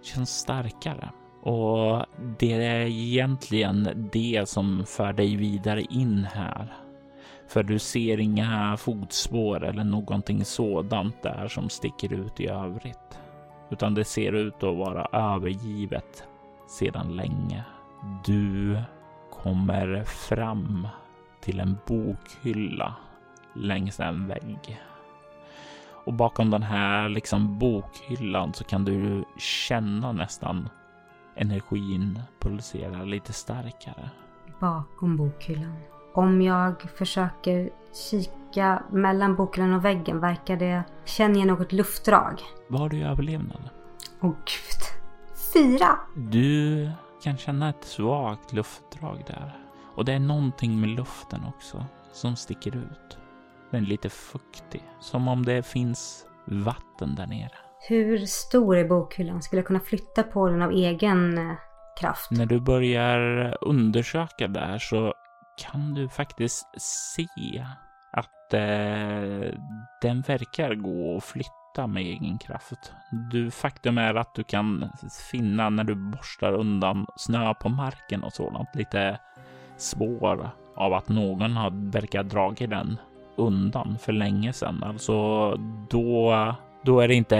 känns 0.04 0.30
starkare. 0.30 1.10
Och 1.41 2.06
det 2.39 2.54
är 2.54 2.86
egentligen 2.86 4.10
det 4.13 4.50
som 4.50 4.86
för 4.88 5.13
dig 5.13 5.36
vidare 5.36 5.82
in 5.82 6.28
här. 6.34 6.74
För 7.48 7.63
du 7.63 7.80
ser 7.80 8.20
inga 8.20 8.78
fotspår 8.78 9.63
eller 9.63 9.84
någonting 9.84 10.46
sådant 10.46 11.24
där 11.24 11.48
som 11.48 11.70
sticker 11.70 12.13
ut 12.13 12.39
i 12.39 12.48
övrigt. 12.48 13.20
Utan 13.70 13.94
det 13.94 14.04
ser 14.04 14.32
ut 14.32 14.63
att 14.63 14.78
vara 14.78 15.34
övergivet 15.34 16.24
sedan 16.67 17.15
länge. 17.15 17.63
Du 18.26 18.80
kommer 19.32 20.04
fram 20.04 20.88
till 21.41 21.60
en 21.60 21.78
bokhylla 21.88 22.96
längs 23.56 24.00
en 24.00 24.28
vägg. 24.28 24.82
Och 26.04 26.14
bakom 26.14 26.50
den 26.50 26.64
här 26.64 27.10
liksom 27.10 27.60
bokhyllan 27.60 28.54
så 28.54 28.64
kan 28.64 28.86
du 28.86 29.26
känna 29.38 30.12
nästan 30.12 30.70
energin 31.36 32.20
pulsera 32.40 33.04
lite 33.04 33.34
starkare. 33.34 34.10
Bakom 34.60 35.18
bokhyllan. 35.18 35.76
Om 36.14 36.42
jag 36.42 36.82
försöker 36.82 37.70
kika 38.10 38.84
mellan 38.92 39.36
bokhyllan 39.36 39.74
och 39.74 39.86
väggen 39.86 40.20
verkar 40.20 40.58
det... 40.58 40.84
Känner 41.06 41.40
jag 41.40 41.48
något 41.48 41.72
luftdrag? 41.72 42.42
Vad 42.68 42.82
har 42.82 42.90
du 42.90 42.98
i 42.98 43.04
överlevnad? 43.04 43.70
Åh 44.22 44.30
oh, 44.30 44.34
gud. 44.34 45.02
Fyra! 45.54 46.00
Du 46.16 46.92
kan 47.24 47.38
känna 47.38 47.70
ett 47.70 47.84
svagt 47.84 48.54
luftdrag 48.54 49.24
där. 49.28 49.60
Och 49.96 50.06
det 50.06 50.14
är 50.14 50.20
någonting 50.20 50.82
med 50.82 50.90
luften 50.90 51.42
också 51.48 51.86
som 52.12 52.36
sticker 52.36 52.76
ut. 52.76 53.18
Den 53.72 53.84
är 53.84 53.88
lite 53.88 54.10
fuktig. 54.10 54.84
Som 55.00 55.28
om 55.28 55.46
det 55.46 55.64
finns 55.64 56.26
vatten 56.46 57.16
där 57.16 57.28
nere. 57.28 57.52
Hur 57.90 58.18
stor 58.18 58.78
är 58.78 58.88
bokhyllan? 58.88 59.42
Skulle 59.42 59.60
jag 59.60 59.68
kunna 59.68 59.80
flytta 59.80 60.24
på 60.24 60.50
den 60.50 60.62
av 60.62 60.72
egen 60.72 61.38
eh, 61.38 61.56
kraft? 62.00 62.32
När 62.32 62.46
du 62.46 62.60
börjar 62.60 63.58
undersöka 63.62 64.48
där 64.48 64.78
så 64.78 65.14
kan 65.58 65.94
du 65.94 66.10
faktiskt 66.10 66.68
se 66.78 67.66
att 68.12 68.54
eh, 68.54 69.54
den 70.02 70.22
verkar 70.22 70.76
gå 70.76 71.18
att 71.18 71.24
flytta 71.24 71.88
med 71.88 72.04
egen 72.04 72.38
kraft. 72.38 72.94
Du, 73.32 73.52
faktum 73.52 73.98
är 73.98 74.16
att 74.16 74.36
du 74.36 74.44
kan 74.44 74.92
finna 75.32 75.70
när 75.70 75.84
du 75.84 75.96
borstar 75.96 76.54
undan 76.54 77.06
snö 77.16 77.54
på 77.54 77.70
marken 77.70 78.24
och 78.24 78.34
sådant 78.34 78.76
lite 78.76 79.20
spår 79.78 80.50
av 80.76 80.94
att 80.94 81.10
någon 81.10 81.52
har 81.52 81.92
verkat 81.92 82.30
dragit 82.30 82.70
den 82.70 82.98
undan 83.36 83.98
för 84.00 84.13
länge 84.13 84.54
sedan. 84.54 84.84
Alltså 84.84 85.56
då, 85.89 86.56
då 86.84 87.00
är 87.00 87.08
det 87.08 87.13
inte, 87.13 87.38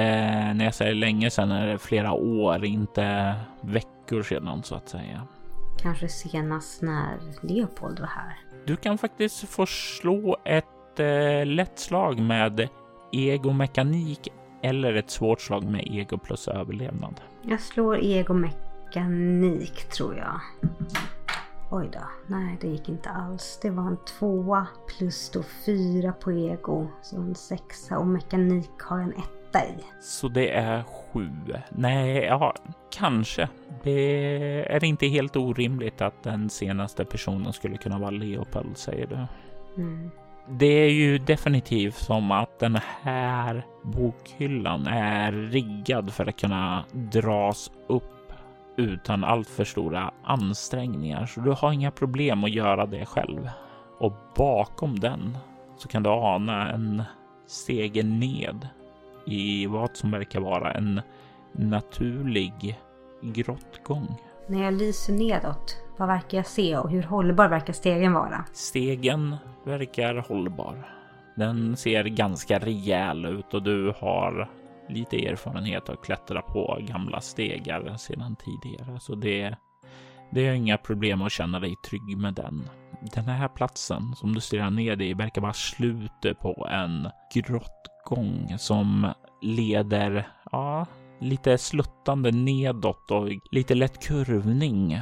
när 0.54 0.66
jag 0.66 0.74
säger 0.74 0.96
länge 0.96 1.30
sedan, 1.30 1.52
är 1.52 1.68
det 1.68 1.78
flera 1.78 2.12
år, 2.12 2.66
inte 2.66 3.36
veckor 3.62 4.24
sedan 4.24 4.64
så 4.64 4.76
att 4.76 4.90
säga. 4.90 5.28
Kanske 5.82 6.08
senast 6.08 6.82
när 6.82 7.20
Leopold 7.42 8.00
var 8.00 8.08
här. 8.08 8.38
Du 8.66 8.76
kan 8.76 8.98
faktiskt 8.98 9.50
få 9.50 9.66
slå 9.66 10.38
ett 10.46 11.00
eh, 11.00 11.46
lätt 11.46 11.80
slag 11.80 12.20
med 12.20 12.70
egomekanik 13.12 14.28
eller 14.64 14.94
ett 14.94 15.10
svårt 15.10 15.42
slag 15.42 15.64
med 15.64 15.88
ego 15.88 16.18
plus 16.18 16.48
överlevnad. 16.48 17.22
Jag 17.42 17.60
slår 17.60 18.00
egomekanik 18.04 19.90
tror 19.90 20.16
jag. 20.18 20.40
Oj 21.74 21.90
då, 21.94 22.00
nej 22.28 22.58
det 22.62 22.68
gick 22.68 22.90
inte 22.90 23.10
alls. 23.10 23.60
Det 23.62 23.70
var 23.70 23.88
en 23.88 23.98
tvåa 23.98 24.68
plus 24.88 25.30
då 25.30 25.44
fyra 25.66 26.14
på 26.14 26.32
ego. 26.32 26.88
Så 27.02 27.16
en 27.16 27.36
sexa 27.36 27.98
och 27.98 28.08
mekanik 28.08 28.70
har 28.80 29.00
en 29.00 29.14
etta 29.14 29.66
i. 29.66 29.84
Så 30.02 30.28
det 30.28 30.50
är 30.50 30.84
sju? 30.84 31.30
Nej, 31.70 32.24
ja, 32.24 32.56
kanske. 32.90 33.50
Det 33.84 34.76
är 34.76 34.84
inte 34.84 35.08
helt 35.08 35.36
orimligt 35.36 36.02
att 36.02 36.24
den 36.24 36.50
senaste 36.50 37.06
personen 37.06 37.54
skulle 37.54 37.78
kunna 37.78 38.00
vara 38.00 38.12
Leopold, 38.12 38.78
säger 38.78 39.08
du. 39.08 39.28
Mm. 39.82 40.12
Det 40.50 40.66
är 40.66 40.92
ju 40.92 41.18
definitivt 41.18 41.96
som 41.96 42.32
att 42.32 42.60
den 42.60 42.80
här 43.02 43.66
bokhyllan 43.84 44.88
är 44.88 45.32
riggad 45.32 46.14
för 46.14 46.26
att 46.26 46.40
kunna 46.40 46.86
dras 46.92 47.72
upp 47.88 48.21
utan 48.76 49.24
alltför 49.24 49.64
stora 49.64 50.12
ansträngningar, 50.24 51.26
så 51.26 51.42
du 51.42 51.52
har 51.52 51.72
inga 51.72 51.92
problem 51.92 52.44
att 52.44 52.52
göra 52.52 52.86
det 52.86 53.06
själv. 53.06 53.50
Och 53.98 54.14
bakom 54.36 55.00
den 55.00 55.38
så 55.78 55.88
kan 55.88 56.04
du 56.04 56.10
ana 56.10 56.72
en 56.72 57.04
stege 57.48 58.04
ned 58.04 58.68
i 59.26 59.66
vad 59.66 59.98
som 59.98 60.12
verkar 60.12 60.40
vara 60.40 60.74
en 60.74 61.02
naturlig 61.52 62.80
grottgång. 63.22 64.18
När 64.48 64.64
jag 64.64 64.74
lyser 64.74 65.14
nedåt, 65.14 65.78
vad 65.98 66.08
verkar 66.08 66.38
jag 66.38 66.48
se 66.48 66.78
och 66.78 66.90
hur 66.90 67.04
hållbar 67.04 67.48
verkar 67.48 67.74
stegen 67.74 68.14
vara? 68.14 68.46
Stegen 68.54 69.36
verkar 69.64 70.16
hållbar. 70.16 70.96
Den 71.36 71.78
ser 71.78 72.04
ganska 72.04 72.60
rejäl 72.60 73.26
ut 73.26 73.54
och 73.54 73.64
du 73.64 73.94
har 74.00 74.50
lite 74.92 75.26
erfarenhet 75.28 75.90
att 75.90 76.02
klättra 76.02 76.42
på 76.42 76.78
gamla 76.82 77.22
stegar 77.22 77.98
sedan 77.98 78.36
tidigare, 78.36 79.00
så 79.00 79.16
det, 79.16 79.56
det 80.32 80.48
är 80.48 80.54
inga 80.54 80.78
problem 80.78 81.22
att 81.22 81.32
känna 81.32 81.60
dig 81.60 81.76
trygg 81.90 82.18
med 82.18 82.34
den. 82.34 82.70
Den 83.14 83.26
här 83.26 83.48
platsen 83.48 84.16
som 84.16 84.34
du 84.34 84.42
stirrar 84.42 84.70
ner 84.70 85.02
i 85.02 85.14
verkar 85.14 85.42
vara 85.42 85.54
slutet 85.54 86.40
på 86.40 86.68
en 86.72 87.08
grottgång 87.34 88.56
som 88.58 89.14
leder, 89.42 90.28
ja, 90.52 90.86
lite 91.20 91.58
sluttande 91.58 92.32
nedåt 92.32 93.12
och 93.12 93.30
lite 93.52 93.76
lätt 93.76 94.04
kurvning 94.08 95.02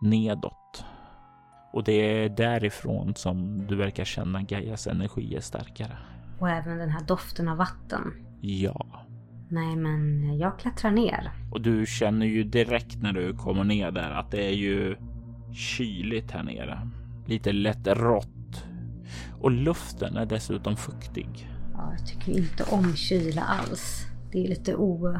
nedåt. 0.00 0.84
Och 1.72 1.84
det 1.84 1.92
är 1.92 2.28
därifrån 2.28 3.14
som 3.14 3.66
du 3.66 3.76
verkar 3.76 4.04
känna 4.04 4.42
Gaias 4.42 4.86
energi 4.86 5.36
är 5.36 5.40
starkare. 5.40 5.98
Och 6.40 6.50
även 6.50 6.78
den 6.78 6.90
här 6.90 7.04
doften 7.04 7.48
av 7.48 7.56
vatten. 7.56 8.12
Ja, 8.40 9.05
Nej, 9.48 9.76
men 9.76 10.38
jag 10.38 10.58
klättrar 10.58 10.90
ner. 10.90 11.30
och 11.50 11.60
du 11.60 11.86
känner 11.86 12.26
ju 12.26 12.44
direkt 12.44 13.02
när 13.02 13.12
du 13.12 13.32
kommer 13.36 13.64
ner 13.64 13.90
där 13.90 14.10
att 14.10 14.30
det 14.30 14.46
är 14.46 14.54
ju 14.56 14.96
kyligt 15.52 16.30
här 16.30 16.42
nere. 16.42 16.90
Lite 17.26 17.52
lätt 17.52 17.86
rått. 17.86 18.64
Och 19.40 19.50
luften 19.50 20.16
är 20.16 20.26
dessutom 20.26 20.76
fuktig. 20.76 21.50
Ja, 21.74 21.92
jag 21.98 22.06
tycker 22.06 22.32
inte 22.38 22.64
om 22.70 22.94
kyla 22.96 23.42
alls. 23.42 24.06
Det 24.32 24.44
är 24.44 24.48
lite 24.48 24.76
o- 24.76 25.18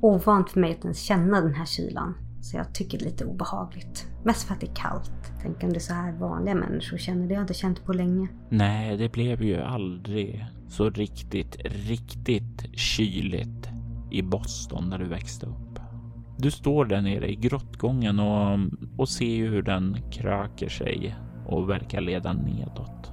ovant 0.00 0.50
för 0.50 0.60
mig 0.60 0.72
att 0.72 0.84
ens 0.84 1.00
känna 1.00 1.40
den 1.40 1.54
här 1.54 1.66
kylan. 1.66 2.14
Så 2.40 2.56
jag 2.56 2.74
tycker 2.74 2.98
det 2.98 3.04
är 3.04 3.10
lite 3.10 3.24
obehagligt. 3.24 4.06
Mest 4.24 4.42
för 4.46 4.54
att 4.54 4.60
det 4.60 4.66
är 4.70 4.74
kallt. 4.74 5.12
Tänk 5.42 5.62
om 5.62 5.70
det 5.70 5.76
är 5.76 5.80
så 5.80 5.94
här 5.94 6.12
vanliga 6.12 6.54
människor 6.54 6.98
känner. 6.98 7.20
Det 7.28 7.34
har 7.34 7.40
jag 7.40 7.42
inte 7.44 7.54
känt 7.54 7.84
på 7.84 7.92
länge. 7.92 8.28
Nej, 8.48 8.96
det 8.96 9.12
blev 9.12 9.42
ju 9.42 9.60
aldrig 9.60 10.46
så 10.68 10.90
riktigt, 10.90 11.56
riktigt 11.64 12.78
kyligt 12.78 13.61
i 14.12 14.22
Boston 14.22 14.90
där 14.90 14.98
du 14.98 15.04
växte 15.04 15.46
upp. 15.46 15.78
Du 16.38 16.50
står 16.50 16.84
där 16.84 17.00
nere 17.00 17.30
i 17.32 17.36
grottgången 17.36 18.20
och, 18.20 18.58
och 18.98 19.08
ser 19.08 19.48
hur 19.48 19.62
den 19.62 19.96
kröker 20.10 20.68
sig 20.68 21.16
och 21.46 21.70
verkar 21.70 22.00
leda 22.00 22.32
nedåt. 22.32 23.12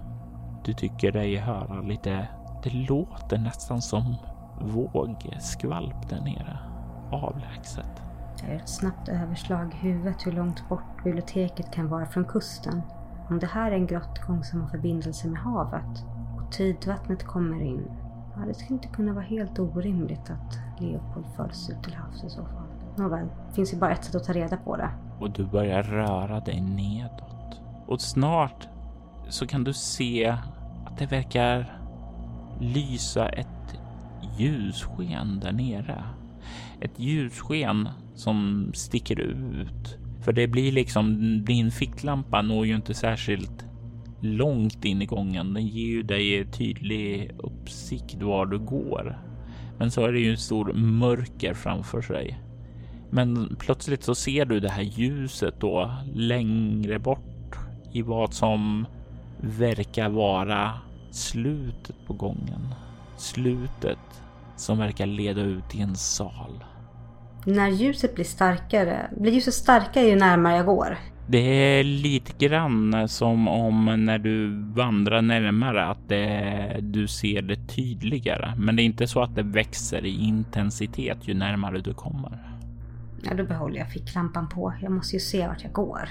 Du 0.66 0.74
tycker 0.74 1.12
dig 1.12 1.36
höra 1.36 1.82
lite, 1.82 2.28
det 2.64 2.74
låter 2.74 3.38
nästan 3.38 3.82
som 3.82 4.16
vågskvalp 4.62 6.10
där 6.10 6.22
nere. 6.22 6.60
Avlägset. 7.12 8.02
Jag 8.42 8.50
gör 8.50 8.56
ett 8.56 8.70
snabbt 8.70 9.10
överslag 9.10 9.74
i 9.74 9.78
huvudet 9.78 10.26
hur 10.26 10.32
långt 10.32 10.70
bort 10.70 11.04
biblioteket 11.04 11.74
kan 11.74 11.90
vara 11.90 12.06
från 12.06 12.26
kusten. 12.26 12.82
Om 13.30 13.40
det 13.40 13.48
här 13.48 13.72
är 13.72 13.76
en 13.76 13.88
grottgång 13.88 14.44
som 14.44 14.62
har 14.62 14.70
förbindelse 14.70 15.28
med 15.28 15.40
havet 15.40 16.06
och 16.38 16.52
tidvattnet 16.52 17.24
kommer 17.24 17.62
in, 17.62 17.88
ja, 18.40 18.46
det 18.46 18.54
skulle 18.54 18.76
inte 18.76 18.88
kunna 18.88 19.14
vara 19.14 19.26
helt 19.26 19.60
orimligt 19.60 20.30
att 20.30 20.82
Leopold 20.82 21.26
föds 21.36 21.70
ut 21.70 21.84
till 21.84 21.94
havs 21.94 22.24
i 22.24 22.30
så 22.30 22.46
fall. 22.46 22.68
Nåväl, 22.98 23.28
det 23.48 23.56
finns 23.56 23.74
ju 23.74 23.78
bara 23.78 23.92
ett 23.92 24.04
sätt 24.04 24.16
att 24.16 24.24
ta 24.24 24.34
reda 24.34 24.58
på 24.58 24.78
det. 24.78 24.90
och 25.20 25.32
du 25.32 25.46
börjar 25.46 25.84
röra 25.84 26.40
dig 26.40 26.62
nedåt. 26.62 27.62
Och 27.88 28.02
snart 28.02 28.68
så 29.30 29.48
kan 29.48 29.64
du 29.64 29.74
se 29.74 30.28
att 30.86 30.98
det 30.98 31.06
verkar 31.06 31.80
lysa 32.60 33.30
ett 33.30 33.48
ljussken 34.38 35.40
där 35.40 35.52
nere. 35.52 36.04
Ett 36.82 37.00
ljussken 37.00 37.90
som 38.16 38.72
sticker 38.76 39.20
ut. 39.20 39.98
För 40.22 40.34
det 40.34 40.48
blir 40.48 40.72
liksom, 40.72 41.16
din 41.46 41.72
ficklampa 41.72 42.42
når 42.42 42.66
ju 42.66 42.76
inte 42.76 42.94
särskilt 42.94 43.66
långt 44.22 44.86
in 44.86 45.02
i 45.02 45.06
gången. 45.06 45.54
Den 45.54 45.68
ger 45.68 45.88
ju 45.88 46.04
dig 46.04 46.46
tydlig 46.52 47.32
uppsikt 47.38 48.22
var 48.22 48.46
du 48.46 48.60
går. 48.60 49.20
Men 49.78 49.92
så 49.92 50.06
är 50.06 50.12
det 50.12 50.20
ju 50.20 50.32
en 50.32 50.38
stor 50.38 50.74
mörker 50.74 51.54
framför 51.54 52.02
sig. 52.02 52.40
Men 53.10 53.56
plötsligt 53.60 54.04
så 54.04 54.16
ser 54.16 54.46
du 54.46 54.60
det 54.60 54.70
här 54.70 54.84
ljuset 54.84 55.56
då 55.60 55.92
längre 56.14 57.00
bort 57.00 57.56
i 57.92 58.02
vad 58.02 58.34
som 58.34 58.86
verkar 59.42 60.10
vara 60.10 60.74
slutet 61.12 61.96
på 62.08 62.14
gången. 62.14 62.68
Slutet 63.18 64.24
som 64.56 64.78
verkar 64.78 65.06
leda 65.06 65.42
ut 65.42 65.76
i 65.76 65.82
en 65.82 65.96
sal. 65.96 66.64
När 67.46 67.70
ljuset 67.70 68.16
blir 68.16 68.26
starkare, 68.26 69.10
blir 69.18 69.32
ljuset 69.32 69.54
starkare 69.54 70.06
ju 70.06 70.16
närmare 70.16 70.56
jag 70.56 70.66
går. 70.66 70.98
Det 71.28 71.38
är 71.80 71.84
lite 71.84 72.46
grann 72.48 73.10
som 73.10 73.48
om 73.48 74.06
när 74.06 74.20
du 74.20 74.64
vandrar 74.74 75.22
närmare 75.22 75.86
att 75.86 76.10
det, 76.10 76.80
du 76.82 77.08
ser 77.08 77.42
det 77.42 77.68
tydligare. 77.68 78.54
Men 78.58 78.76
det 78.76 78.82
är 78.82 78.84
inte 78.84 79.08
så 79.08 79.22
att 79.22 79.36
det 79.36 79.44
växer 79.44 80.06
i 80.06 80.10
intensitet 80.10 81.18
ju 81.22 81.34
närmare 81.34 81.80
du 81.80 81.94
kommer. 81.94 82.60
Ja, 83.24 83.34
då 83.34 83.44
behåller 83.44 83.78
jag 83.78 83.92
ficklampan 83.92 84.50
på. 84.50 84.74
Jag 84.82 84.92
måste 84.92 85.16
ju 85.16 85.20
se 85.20 85.48
vart 85.48 85.64
jag 85.64 85.72
går. 85.74 86.10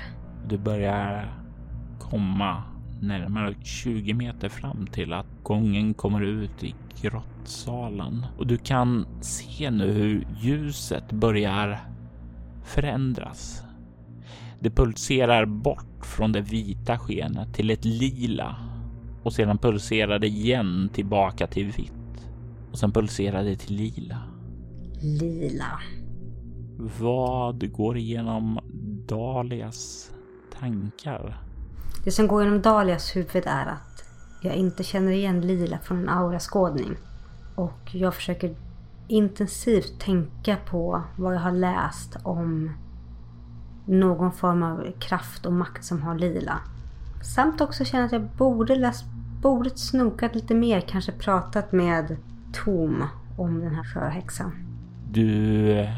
Du 0.49 0.59
börjar 0.59 1.35
komma 1.99 2.63
närmare 3.03 3.55
20 3.63 4.15
meter 4.15 4.49
fram 4.49 4.87
till 4.87 5.13
att 5.13 5.27
gången 5.43 5.95
kommer 5.95 6.23
ut 6.23 6.65
i 6.65 6.75
grottsalen 7.03 8.27
och 8.39 8.47
du 8.47 8.57
kan 8.57 9.07
se 9.21 9.71
nu 9.71 9.93
hur 9.93 10.27
ljuset 10.41 11.13
börjar 11.13 11.81
förändras. 12.65 13.63
Det 14.61 14.71
pulserar 14.71 15.47
bort 15.47 16.07
från 16.07 16.33
det 16.33 16.41
vita 16.41 16.99
skenet 16.99 17.55
till 17.55 17.71
ett 17.71 17.85
lila 17.85 18.57
och 19.23 19.33
sedan 19.33 19.59
pulserar 19.59 20.19
det 20.19 20.27
igen 20.27 20.91
tillbaka 20.93 21.47
till 21.47 21.67
vitt 21.67 22.29
och 22.71 22.79
sen 22.79 22.93
pulserar 22.93 23.45
det 23.45 23.57
till 23.57 23.77
lila. 23.77 24.23
Lila. 25.03 25.81
Vad 27.01 27.73
går 27.73 27.97
igenom 27.97 28.61
Dalias 29.09 30.11
tankar? 30.59 31.48
Det 32.09 32.13
som 32.13 32.29
går 32.29 32.45
genom 32.45 32.63
Dalias 32.63 33.17
huvud 33.17 33.47
är 33.47 33.67
att 33.67 34.05
jag 34.41 34.55
inte 34.55 34.85
känner 34.85 35.13
igen 35.13 35.41
Lila 35.41 35.79
från 35.79 35.99
en 35.99 36.09
auraskådning. 36.09 36.97
Och 37.55 37.95
jag 37.95 38.15
försöker 38.15 38.55
intensivt 39.09 40.01
tänka 40.01 40.57
på 40.57 41.03
vad 41.17 41.35
jag 41.35 41.41
har 41.41 41.53
läst 41.53 42.17
om 42.23 42.71
någon 43.87 44.33
form 44.33 44.63
av 44.63 44.93
kraft 44.99 45.47
och 45.47 45.53
makt 45.53 45.85
som 45.85 46.03
har 46.03 46.19
Lila. 46.19 46.59
Samt 47.23 47.61
också 47.61 47.85
känna 47.85 48.05
att 48.05 48.13
jag 48.13 48.23
borde 48.23 48.75
läst, 48.77 49.05
borde 49.43 49.71
snokat 49.71 50.35
lite 50.35 50.55
mer, 50.55 50.81
kanske 50.81 51.13
pratat 51.13 51.73
med 51.73 52.17
Tom 52.53 53.05
om 53.37 53.61
den 53.61 53.75
här 53.75 53.85
sjöhäxan. 53.85 54.53
Du 55.11 55.71
eh, 55.71 55.91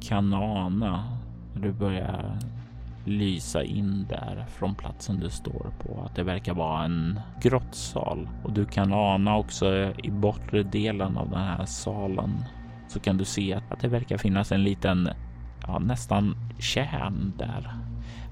kan 0.00 0.34
ana 0.34 1.18
när 1.54 1.62
du 1.62 1.72
börjar 1.72 2.38
lysa 3.04 3.62
in 3.62 4.06
där 4.08 4.46
från 4.48 4.74
platsen 4.74 5.20
du 5.20 5.30
står 5.30 5.72
på 5.78 6.02
att 6.04 6.14
det 6.14 6.22
verkar 6.22 6.54
vara 6.54 6.84
en 6.84 7.20
grottsal 7.42 8.28
och 8.44 8.52
du 8.52 8.64
kan 8.64 8.92
ana 8.92 9.36
också 9.36 9.94
i 10.02 10.10
bortre 10.10 10.62
delen 10.62 11.16
av 11.16 11.30
den 11.30 11.42
här 11.42 11.64
salen 11.64 12.44
så 12.88 13.00
kan 13.00 13.16
du 13.16 13.24
se 13.24 13.54
att 13.70 13.80
det 13.80 13.88
verkar 13.88 14.18
finnas 14.18 14.52
en 14.52 14.64
liten, 14.64 15.08
ja, 15.62 15.78
nästan 15.78 16.36
kärn 16.58 17.32
där. 17.38 17.74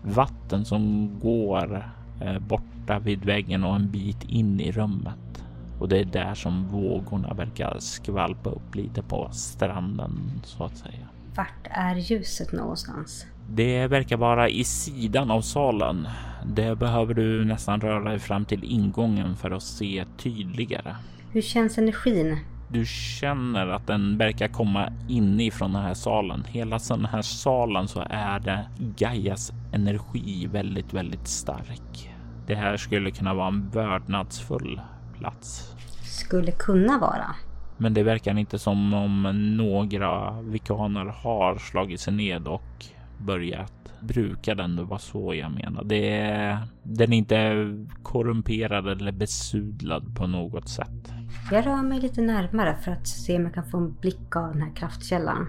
Vatten 0.03 0.65
som 0.65 1.11
går 1.21 1.93
eh, 2.21 2.39
borta 2.39 2.99
vid 2.99 3.25
väggen 3.25 3.65
och 3.65 3.77
en 3.77 3.91
bit 3.91 4.25
in 4.25 4.61
i 4.61 4.73
rummet. 4.73 5.45
Och 5.79 5.89
det 5.89 5.99
är 5.99 6.05
där 6.05 6.35
som 6.35 6.69
vågorna 6.69 7.35
verkar 7.35 7.77
skvalpa 7.79 8.51
upp 8.51 8.75
lite 8.75 9.03
på 9.03 9.29
stranden 9.33 10.41
så 10.45 10.65
att 10.65 10.77
säga. 10.77 11.09
Vart 11.35 11.67
är 11.71 11.95
ljuset 11.95 12.53
någonstans? 12.53 13.27
Det 13.51 13.87
verkar 13.87 14.17
vara 14.17 14.49
i 14.49 14.65
sidan 14.65 15.31
av 15.31 15.41
salen. 15.41 16.09
Det 16.47 16.79
behöver 16.79 17.15
du 17.15 17.45
nästan 17.45 17.81
röra 17.81 18.05
dig 18.05 18.19
fram 18.19 18.45
till 18.45 18.65
ingången 18.65 19.37
för 19.37 19.51
att 19.51 19.63
se 19.63 20.05
tydligare. 20.17 20.97
Hur 21.33 21.43
känns 21.43 21.79
energin? 21.79 22.37
Du 22.71 22.87
känner 22.87 23.67
att 23.67 23.87
den 23.87 24.19
verkar 24.19 24.49
komma 24.49 24.93
inifrån 25.09 25.73
den 25.73 25.83
här 25.83 25.95
salen. 25.95 26.45
Hela 26.49 26.79
den 26.89 27.05
här 27.05 27.23
salen 27.23 27.89
så 27.89 28.05
är 28.11 28.41
det 28.41 28.67
Gaias 28.79 29.53
energi 29.73 30.49
väldigt, 30.53 30.95
väldigt 30.95 31.29
stark. 31.29 32.15
Det 32.47 32.55
här 32.55 32.77
skulle 32.77 33.11
kunna 33.11 33.35
vara 33.35 33.49
en 33.49 33.71
vördnadsfull 33.71 34.81
plats. 35.19 35.75
Skulle 36.03 36.53
kunna 36.53 36.99
vara. 36.99 37.35
Men 37.77 37.95
det 37.95 38.03
verkar 38.03 38.39
inte 38.39 38.59
som 38.59 38.95
om 38.95 39.23
några 39.57 40.41
vikaner 40.41 41.05
har 41.05 41.59
slagit 41.59 42.01
sig 42.01 42.13
ned 42.13 42.49
och 42.49 42.85
börjat 43.19 43.73
bruka 44.01 44.55
den. 44.55 44.77
Det 44.77 44.85
var 44.85 44.99
så 44.99 45.35
jag 45.35 45.53
menar. 45.53 45.85
Det 45.85 46.19
är, 46.19 46.59
den 46.83 47.13
är 47.13 47.17
inte 47.17 47.67
korrumperad 48.03 48.89
eller 48.89 49.13
besudlad 49.13 50.17
på 50.17 50.27
något 50.27 50.69
sätt. 50.69 51.13
Jag 51.51 51.67
rör 51.67 51.83
mig 51.83 52.01
lite 52.01 52.21
närmare 52.21 52.77
för 52.85 52.93
att 52.93 53.09
se 53.09 53.37
om 53.37 53.43
jag 53.43 53.55
kan 53.55 53.71
få 53.71 53.79
en 53.79 53.95
blick 54.01 54.37
av 54.37 54.53
den 54.53 54.63
här 54.63 54.77
kraftkällan 54.77 55.47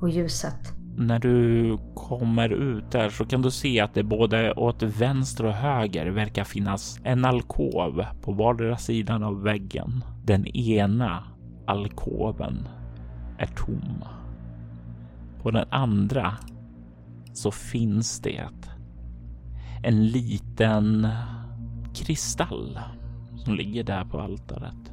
och 0.00 0.10
ljuset. 0.10 0.72
När 0.96 1.18
du 1.18 1.78
kommer 1.94 2.48
ut 2.48 2.90
där 2.90 3.08
så 3.08 3.24
kan 3.24 3.42
du 3.42 3.50
se 3.50 3.80
att 3.80 3.94
det 3.94 4.02
både 4.02 4.52
åt 4.52 4.82
vänster 4.82 5.46
och 5.46 5.52
höger 5.52 6.06
verkar 6.06 6.44
finnas 6.44 7.00
en 7.04 7.24
alkov 7.24 8.04
på 8.22 8.32
vardera 8.32 8.76
sidan 8.76 9.22
av 9.22 9.42
väggen. 9.42 10.04
Den 10.24 10.46
ena 10.46 11.24
alkoven 11.66 12.68
är 13.38 13.46
tom. 13.46 14.04
På 15.42 15.50
den 15.50 15.66
andra 15.70 16.34
så 17.36 17.50
finns 17.50 18.20
det 18.20 18.48
en 19.82 20.06
liten 20.06 21.08
kristall 21.94 22.78
som 23.36 23.54
ligger 23.54 23.84
där 23.84 24.04
på 24.04 24.20
altaret. 24.20 24.92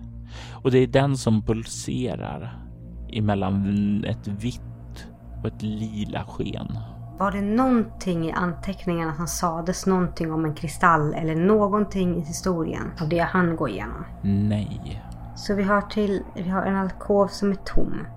Och 0.64 0.72
det 0.72 0.78
är 0.78 0.88
den 0.88 1.18
som 1.18 1.42
pulserar 1.42 2.68
emellan 3.14 4.06
ett 4.06 4.28
vitt 4.28 5.08
och 5.40 5.48
ett 5.48 5.62
lila 5.62 6.26
sken. 6.26 6.78
Var 7.20 7.32
det 7.32 7.42
någonting 7.42 8.26
i 8.26 8.32
anteckningarna 8.32 9.16
som 9.16 9.28
sades 9.28 9.86
någonting 9.86 10.34
om 10.34 10.46
en 10.46 10.56
kristall 10.56 11.14
eller 11.14 11.36
någonting 11.36 12.16
i 12.18 12.22
historien 12.22 12.92
av 13.02 13.10
det 13.10 13.20
han 13.20 13.56
går 13.56 13.70
igenom? 13.70 14.06
Nej. 14.24 15.04
Så 15.36 15.56
vi 15.56 15.64
har 15.64 15.82
till, 15.82 16.24
vi 16.36 16.50
har 16.50 16.64
en 16.64 16.76
alkov 16.76 17.28
som 17.28 17.52
är 17.52 17.56
tom. 17.56 18.08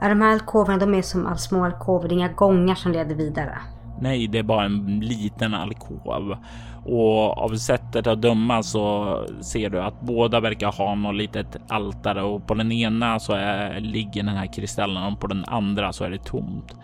Är 0.00 0.08
de 0.08 0.20
här 0.20 0.32
alkoverna, 0.32 0.78
de 0.78 0.94
är 0.94 1.02
som 1.02 1.26
all 1.26 1.38
små 1.38 1.64
alkover, 1.64 2.08
det 2.08 2.14
är 2.14 2.16
inga 2.16 2.28
gångar 2.28 2.74
som 2.74 2.92
leder 2.92 3.14
vidare. 3.14 3.58
Nej, 4.00 4.26
det 4.26 4.38
är 4.38 4.42
bara 4.42 4.64
en 4.64 5.00
liten 5.00 5.54
alkov 5.54 6.36
och 6.84 7.38
av 7.38 7.56
sättet 7.56 8.06
att 8.06 8.22
döma 8.22 8.62
så 8.62 9.26
ser 9.40 9.70
du 9.70 9.82
att 9.82 10.00
båda 10.00 10.40
verkar 10.40 10.72
ha 10.72 10.94
något 10.94 11.14
litet 11.14 11.56
altare 11.68 12.22
och 12.22 12.46
på 12.46 12.54
den 12.54 12.72
ena 12.72 13.18
så 13.20 13.32
är, 13.32 13.80
ligger 13.80 14.22
den 14.22 14.36
här 14.36 14.52
kristallen 14.52 15.12
och 15.12 15.20
på 15.20 15.26
den 15.26 15.44
andra 15.44 15.92
så 15.92 16.04
är 16.04 16.10
det 16.10 16.24
tomt. 16.24 16.74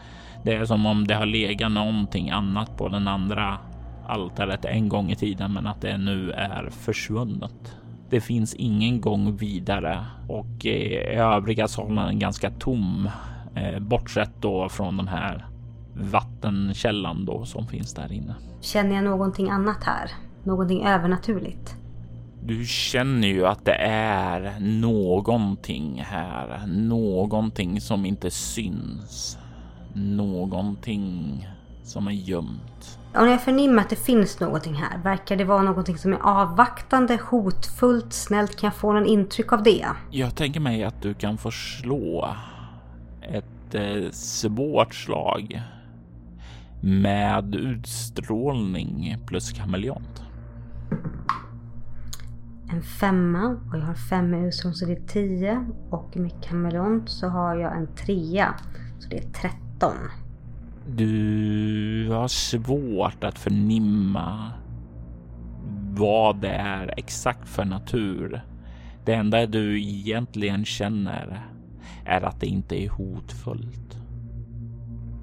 Det 0.45 0.55
är 0.55 0.65
som 0.65 0.87
om 0.87 1.07
det 1.07 1.15
har 1.15 1.27
legat 1.27 1.73
någonting 1.73 2.31
annat 2.31 2.77
på 2.77 2.89
den 2.89 3.09
andra 3.09 3.59
altaret 4.07 4.65
en 4.65 4.89
gång 4.89 5.11
i 5.11 5.17
tiden, 5.17 5.53
men 5.53 5.67
att 5.67 5.81
det 5.81 5.99
nu 5.99 6.31
är 6.31 6.71
försvunnet. 6.71 7.77
Det 8.13 8.21
finns 8.21 8.55
ingen 8.55 9.01
gång 9.01 9.37
vidare 9.37 10.07
och 10.29 10.65
i 10.65 10.97
övriga 11.17 11.69
salen 11.69 11.99
är 11.99 12.13
ganska 12.13 12.51
tom, 12.51 13.09
eh, 13.55 13.79
bortsett 13.79 14.31
då 14.41 14.69
från 14.69 14.97
den 14.97 15.09
här 15.09 15.47
vattenkällan 15.95 17.25
då 17.25 17.45
som 17.45 17.67
finns 17.67 17.95
där 17.95 18.13
inne. 18.13 18.35
Känner 18.61 18.95
jag 18.95 19.05
någonting 19.05 19.51
annat 19.51 19.85
här? 19.85 20.11
Någonting 20.45 20.85
övernaturligt? 20.87 21.77
Du 22.45 22.65
känner 22.67 23.29
ju 23.29 23.47
att 23.47 23.65
det 23.65 23.77
är 23.85 24.61
någonting 24.61 26.03
här, 26.07 26.67
någonting 26.67 27.81
som 27.81 28.07
inte 28.07 28.31
syns, 28.31 29.39
någonting 29.95 31.47
som 31.83 32.07
är 32.09 32.13
gömt. 32.13 32.99
Om 33.15 33.29
jag 33.29 33.43
förnimmer 33.43 33.83
att 33.83 33.91
det 33.91 33.97
finns 33.97 34.41
någonting 34.41 34.75
här, 34.75 34.99
verkar 34.99 35.37
det 35.37 35.45
vara 35.45 35.63
någonting 35.63 35.99
som 35.99 36.13
är 36.13 36.19
avvaktande, 36.23 37.19
hotfullt, 37.23 38.13
snällt? 38.13 38.57
Kan 38.57 38.67
jag 38.67 38.75
få 38.75 38.93
någon 38.93 39.07
intryck 39.07 39.53
av 39.53 39.63
det? 39.63 39.87
Jag 40.11 40.35
tänker 40.35 40.61
mig 40.61 40.85
att 40.85 41.03
du 41.03 41.15
kan 41.15 41.39
få 41.39 41.51
slå 41.51 42.35
ett 43.23 43.75
eh, 43.75 44.11
svårt 44.11 44.95
slag 44.95 45.63
med 46.81 47.55
utstrålning 47.55 49.17
plus 49.27 49.53
kameleont. 49.53 50.23
En 52.71 52.83
femma 52.83 53.57
och 53.71 53.79
jag 53.79 53.85
har 53.85 53.95
fem 53.95 54.35
i 54.35 54.47
utstrålning 54.47 54.77
så 54.77 54.87
det 54.87 54.93
är 54.93 55.07
tio. 55.07 55.67
Och 55.91 56.17
med 56.17 56.33
kameleont 56.43 57.11
så 57.11 57.29
har 57.29 57.57
jag 57.57 57.77
en 57.77 57.95
trea. 57.95 58.55
Så 58.99 59.09
det 59.09 59.19
är 59.19 59.33
tretton. 59.33 59.97
Du 60.87 62.09
har 62.11 62.29
svårt 62.29 63.25
att 63.25 63.39
förnimma 63.39 64.53
vad 65.95 66.41
det 66.41 66.49
är 66.49 66.95
exakt 66.97 67.49
för 67.49 67.65
natur. 67.65 68.43
Det 69.05 69.15
enda 69.15 69.47
du 69.47 69.83
egentligen 69.83 70.65
känner 70.65 71.47
är 72.05 72.23
att 72.23 72.41
det 72.41 72.47
inte 72.47 72.85
är 72.85 72.89
hotfullt. 72.89 73.97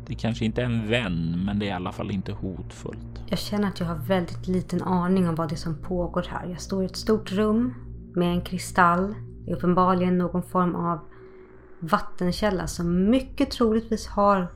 Det 0.08 0.16
kanske 0.16 0.46
inte 0.46 0.62
är 0.62 0.66
en 0.66 0.88
vän, 0.88 1.42
men 1.46 1.60
det 1.60 1.66
är 1.66 1.70
i 1.70 1.72
alla 1.72 1.92
fall 1.92 2.12
inte 2.12 2.32
hotfullt. 2.32 3.24
Jag 3.28 3.40
känner 3.40 3.68
att 3.68 3.80
jag 3.80 3.88
har 3.88 3.96
väldigt 3.96 4.48
liten 4.48 4.84
aning 4.84 5.30
om 5.30 5.36
vad 5.36 5.50
det 5.50 5.56
är 5.56 5.58
som 5.58 5.82
pågår 5.82 6.26
här. 6.30 6.48
Jag 6.48 6.62
står 6.62 6.84
i 6.84 6.86
ett 6.86 6.96
stort 6.96 7.32
rum 7.32 7.74
med 8.16 8.32
en 8.32 8.42
kristall. 8.42 9.16
Det 9.46 9.52
är 9.52 9.56
uppenbarligen 9.56 10.18
någon 10.18 10.44
form 10.44 10.76
av 10.76 11.00
vattenkälla 11.80 12.68
som 12.68 13.10
mycket 13.10 13.52
troligtvis 13.52 14.08
har 14.08 14.48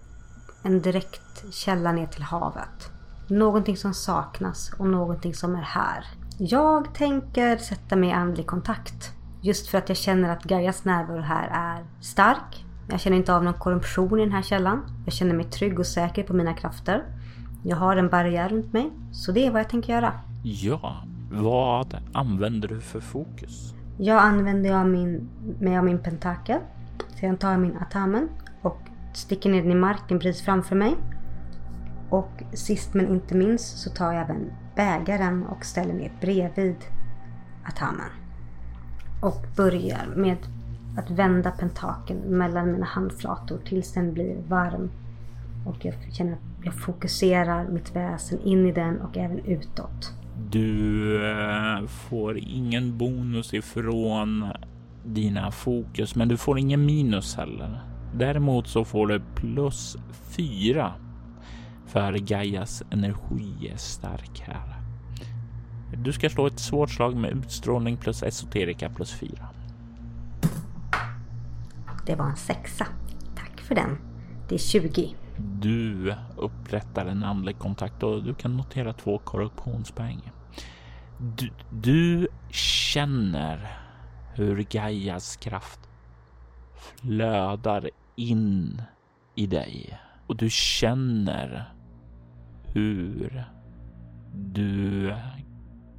en 0.63 0.81
direkt 0.81 1.53
källa 1.53 1.91
ner 1.91 2.07
till 2.07 2.23
havet. 2.23 2.91
Någonting 3.27 3.77
som 3.77 3.93
saknas 3.93 4.73
och 4.77 4.87
någonting 4.87 5.33
som 5.33 5.55
är 5.55 5.61
här. 5.61 6.05
Jag 6.37 6.93
tänker 6.93 7.57
sätta 7.57 7.95
mig 7.95 8.09
i 8.09 8.13
andlig 8.13 8.47
kontakt. 8.47 9.11
Just 9.41 9.67
för 9.67 9.77
att 9.77 9.89
jag 9.89 9.97
känner 9.97 10.29
att 10.29 10.43
Gaias 10.43 10.85
närvaro 10.85 11.21
här 11.21 11.47
är 11.47 11.85
stark. 12.01 12.65
Jag 12.89 12.99
känner 12.99 13.17
inte 13.17 13.35
av 13.35 13.43
någon 13.43 13.53
korruption 13.53 14.19
i 14.19 14.23
den 14.23 14.31
här 14.31 14.41
källan. 14.41 14.85
Jag 15.05 15.13
känner 15.13 15.33
mig 15.33 15.45
trygg 15.45 15.79
och 15.79 15.87
säker 15.87 16.23
på 16.23 16.33
mina 16.33 16.53
krafter. 16.53 17.03
Jag 17.63 17.77
har 17.77 17.97
en 17.97 18.09
barriär 18.09 18.49
runt 18.49 18.73
mig, 18.73 18.91
så 19.11 19.31
det 19.31 19.45
är 19.45 19.51
vad 19.51 19.59
jag 19.59 19.69
tänker 19.69 19.93
göra. 19.93 20.13
Ja, 20.43 21.03
vad 21.31 21.97
använder 22.13 22.67
du 22.67 22.81
för 22.81 22.99
fokus? 22.99 23.73
Jag 23.97 24.17
använder 24.17 24.69
jag 24.69 24.87
min, 24.87 25.29
mig 25.59 25.77
av 25.77 25.83
min 25.85 25.99
pentakel. 25.99 26.59
Sedan 27.19 27.37
tar 27.37 27.51
jag 27.51 27.59
min 27.59 27.77
atamen 27.77 28.29
och 28.61 28.81
sticker 29.13 29.49
ner 29.49 29.61
den 29.61 29.71
i 29.71 29.75
marken 29.75 30.19
precis 30.19 30.45
framför 30.45 30.75
mig. 30.75 30.95
Och 32.09 32.43
sist 32.53 32.93
men 32.93 33.07
inte 33.07 33.35
minst 33.35 33.77
så 33.77 33.89
tar 33.89 34.13
jag 34.13 34.21
även 34.21 34.51
bägaren 34.75 35.45
och 35.45 35.65
ställer 35.65 35.93
ner 35.93 36.11
bredvid 36.21 36.75
atamen. 37.67 38.09
Och 39.21 39.45
börjar 39.55 40.13
med 40.15 40.37
att 40.97 41.11
vända 41.11 41.51
pentakeln 41.51 42.19
mellan 42.19 42.71
mina 42.71 42.85
handflator 42.85 43.59
tills 43.65 43.93
den 43.93 44.13
blir 44.13 44.35
varm. 44.47 44.91
Och 45.65 45.85
jag 45.85 45.95
känner 46.13 46.33
att 46.33 46.39
jag 46.63 46.73
fokuserar 46.73 47.67
mitt 47.67 47.95
väsen 47.95 48.41
in 48.41 48.65
i 48.65 48.71
den 48.71 49.01
och 49.01 49.17
även 49.17 49.39
utåt. 49.39 50.13
Du 50.49 51.15
eh, 51.31 51.87
får 51.87 52.37
ingen 52.37 52.97
bonus 52.97 53.53
ifrån 53.53 54.47
dina 55.05 55.51
fokus, 55.51 56.15
men 56.15 56.27
du 56.27 56.37
får 56.37 56.59
ingen 56.59 56.85
minus 56.85 57.35
heller. 57.35 57.92
Däremot 58.17 58.67
så 58.67 58.85
får 58.85 59.07
du 59.07 59.21
plus 59.35 59.97
fyra 60.23 60.93
för 61.85 62.13
Gaias 62.13 62.83
energi 62.91 63.69
är 63.73 63.77
stark 63.77 64.39
här. 64.41 64.79
Du 65.97 66.13
ska 66.13 66.29
slå 66.29 66.47
ett 66.47 66.59
svårt 66.59 66.89
slag 66.89 67.15
med 67.15 67.31
utstrålning 67.31 67.97
plus 67.97 68.23
esoterika 68.23 68.89
plus 68.89 69.13
fyra. 69.13 69.47
Det 72.05 72.15
var 72.15 72.25
en 72.25 72.35
sexa. 72.35 72.87
Tack 73.35 73.61
för 73.61 73.75
den. 73.75 73.97
Det 74.49 74.55
är 74.55 74.59
20. 74.59 75.15
Du 75.37 76.15
upprättar 76.37 77.05
en 77.05 77.23
andlig 77.23 77.59
kontakt 77.59 78.03
och 78.03 78.23
du 78.23 78.33
kan 78.33 78.57
notera 78.57 78.93
två 78.93 79.17
korruptionspoäng. 79.17 80.31
Du, 81.17 81.51
du 81.69 82.27
känner 82.49 83.77
hur 84.33 84.63
Gaias 84.63 85.35
kraft 85.35 85.79
flödar 86.75 87.89
in 88.15 88.81
i 89.35 89.47
dig 89.47 89.99
och 90.27 90.35
du 90.35 90.49
känner 90.49 91.73
hur 92.63 93.45
du 94.33 95.13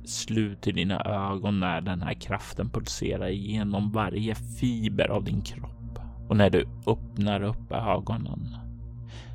sluter 0.05 0.73
dina 0.73 1.01
ögon 1.01 1.61
när 1.61 1.81
den 1.81 2.03
här 2.03 2.15
kraften 2.15 2.71
pulserar 2.71 3.29
genom 3.29 3.93
varje 3.93 4.35
fiber 4.35 5.09
av 5.09 5.25
din 5.25 5.43
kropp. 5.43 5.99
Och 6.29 6.37
när 6.37 6.51
du 6.51 6.69
öppnar 6.87 7.43
upp 7.43 7.73
ögonen 7.73 8.57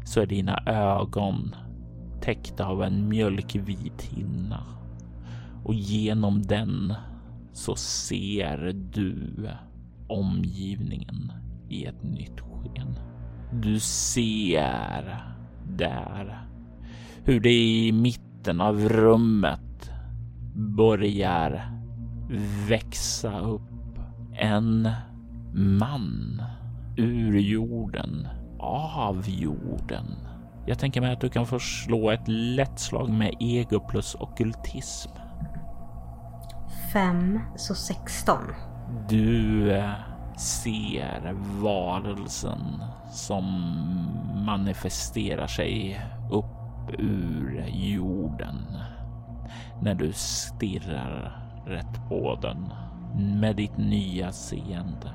så 0.06 0.22
är 0.22 0.26
dina 0.26 0.64
ögon 0.66 1.56
täckta 2.22 2.66
av 2.66 2.84
en 2.84 3.10
mjölkvit 3.10 4.02
hinna. 4.02 4.64
Och 5.64 5.74
genom 5.74 6.42
den 6.42 6.94
så 7.54 7.76
ser 7.76 8.74
du 8.94 9.50
omgivningen 10.08 11.32
i 11.70 11.86
ett 11.86 12.04
nytt 12.04 12.40
sken. 12.40 13.00
Du 13.52 13.80
ser 13.80 15.24
där 15.78 16.50
hur 17.24 17.40
det 17.40 17.54
i 17.54 17.92
mitten 17.92 18.62
av 18.62 18.90
rummet 18.90 19.92
börjar 20.56 21.72
växa 22.68 23.40
upp 23.40 24.00
en 24.38 24.90
man 25.54 26.42
ur 26.98 27.40
jorden, 27.40 28.28
av 28.60 29.30
jorden. 29.30 30.06
Jag 30.66 30.80
tänker 30.80 31.02
mig 31.02 31.14
att 31.14 31.22
du 31.22 31.30
kan 31.30 31.46
få 31.46 31.60
slå 31.60 32.12
ett 32.12 32.28
lätt 32.28 32.80
slag 32.80 33.10
med 33.10 33.34
ego 33.40 33.80
plus 33.80 34.16
okultism. 34.16 35.12
Fem, 36.94 37.40
så 37.56 37.76
16. 37.76 38.38
Du 39.10 39.72
eh, 39.72 39.94
ser 40.40 41.34
varelsen 41.62 42.84
som 43.12 43.46
manifesterar 44.46 45.48
sig 45.48 46.02
upp 46.32 47.00
ur 47.00 47.66
jorden 47.68 48.66
när 49.82 49.96
du 49.96 50.14
stirrar 50.14 51.42
rätt 51.66 52.10
på 52.10 52.40
den 52.42 52.74
med 53.40 53.56
ditt 53.56 53.78
nya 53.78 54.32
seende 54.32 55.12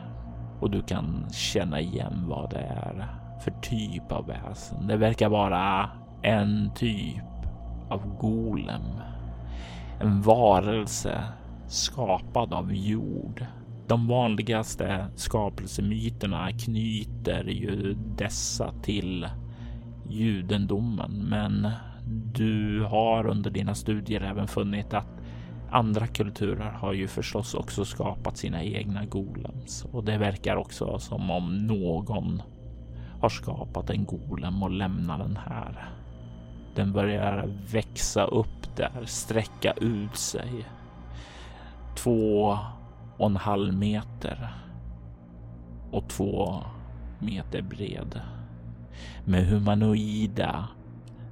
och 0.61 0.71
du 0.71 0.83
kan 0.83 1.27
känna 1.33 1.81
igen 1.81 2.25
vad 2.29 2.51
det 2.51 2.59
är 2.59 3.07
för 3.41 3.51
typ 3.51 4.13
av 4.13 4.27
väsen. 4.27 4.87
Det 4.87 4.97
verkar 4.97 5.29
vara 5.29 5.91
en 6.23 6.71
typ 6.75 7.25
av 7.89 8.17
golem. 8.19 9.01
En 10.01 10.23
varelse 10.23 11.25
skapad 11.67 12.53
av 12.53 12.75
jord. 12.75 13.47
De 13.89 14.09
vanligaste 14.09 15.07
skapelsemyterna 15.15 16.53
knyter 16.53 17.45
ju 17.45 17.95
dessa 18.17 18.73
till 18.83 19.29
judendomen, 20.11 21.27
men 21.29 21.69
du 22.35 22.83
har 22.83 23.27
under 23.27 23.51
dina 23.51 23.75
studier 23.75 24.21
även 24.21 24.49
funnit 24.49 24.95
att 24.95 25.09
andra 25.71 26.07
kulturer 26.07 26.71
har 26.71 26.93
ju 26.93 27.09
förstås 27.09 27.55
också 27.55 27.85
skapat 27.85 28.37
sina 28.37 28.63
egna 28.63 29.05
golems 29.05 29.85
och 29.93 30.05
det 30.05 30.19
verkar 30.19 30.57
också 30.57 30.99
som 30.99 31.31
om 31.31 31.67
någon 31.67 32.43
har 33.21 33.29
skapat 33.29 33.91
en 33.91 34.05
golem 34.05 34.63
och 34.63 34.71
lämnar 34.71 35.19
den 35.19 35.37
här. 35.37 35.89
Den 36.75 36.93
börjar 36.93 37.49
växa 37.73 38.25
upp 38.25 38.77
där, 38.77 39.05
sträcka 39.05 39.73
ut 39.73 40.17
sig. 40.17 40.67
Två 41.97 42.59
och 43.17 43.27
en 43.27 43.37
halv 43.37 43.75
meter 43.75 44.49
och 45.91 46.09
två 46.09 46.63
meter 47.19 47.63
bred 47.63 48.21
med 49.25 49.47
humanoida 49.47 50.69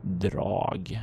drag 0.02 1.00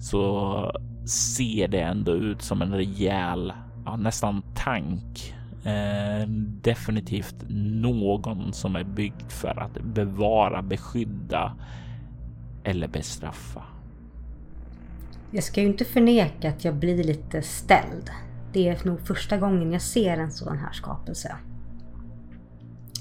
så 0.00 0.72
ser 1.06 1.68
det 1.68 1.80
ändå 1.80 2.12
ut 2.12 2.42
som 2.42 2.62
en 2.62 2.72
rejäl, 2.72 3.52
ja, 3.84 3.96
nästan 3.96 4.42
tank. 4.54 5.34
Eh, 5.64 6.28
definitivt 6.62 7.44
någon 7.48 8.52
som 8.52 8.76
är 8.76 8.84
byggd 8.84 9.30
för 9.30 9.60
att 9.60 9.82
bevara, 9.82 10.62
beskydda 10.62 11.56
eller 12.64 12.88
bestraffa. 12.88 13.62
Jag 15.30 15.44
ska 15.44 15.60
ju 15.60 15.66
inte 15.66 15.84
förneka 15.84 16.48
att 16.48 16.64
jag 16.64 16.74
blir 16.74 17.04
lite 17.04 17.42
ställd. 17.42 18.10
Det 18.52 18.68
är 18.68 18.86
nog 18.86 19.00
första 19.00 19.36
gången 19.36 19.72
jag 19.72 19.82
ser 19.82 20.16
en 20.16 20.32
sådan 20.32 20.58
här 20.58 20.72
skapelse. 20.72 21.36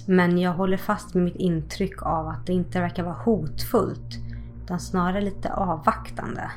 Men 0.07 0.37
jag 0.37 0.53
håller 0.53 0.77
fast 0.77 1.13
med 1.13 1.23
mitt 1.23 1.35
intryck 1.35 2.01
av 2.01 2.27
att 2.27 2.45
det 2.45 2.53
inte 2.53 2.79
verkar 2.79 3.03
vara 3.03 3.23
hotfullt 3.23 4.17
utan 4.63 4.79
snarare 4.79 5.21
lite 5.21 5.53
avvaktande. 5.53 6.51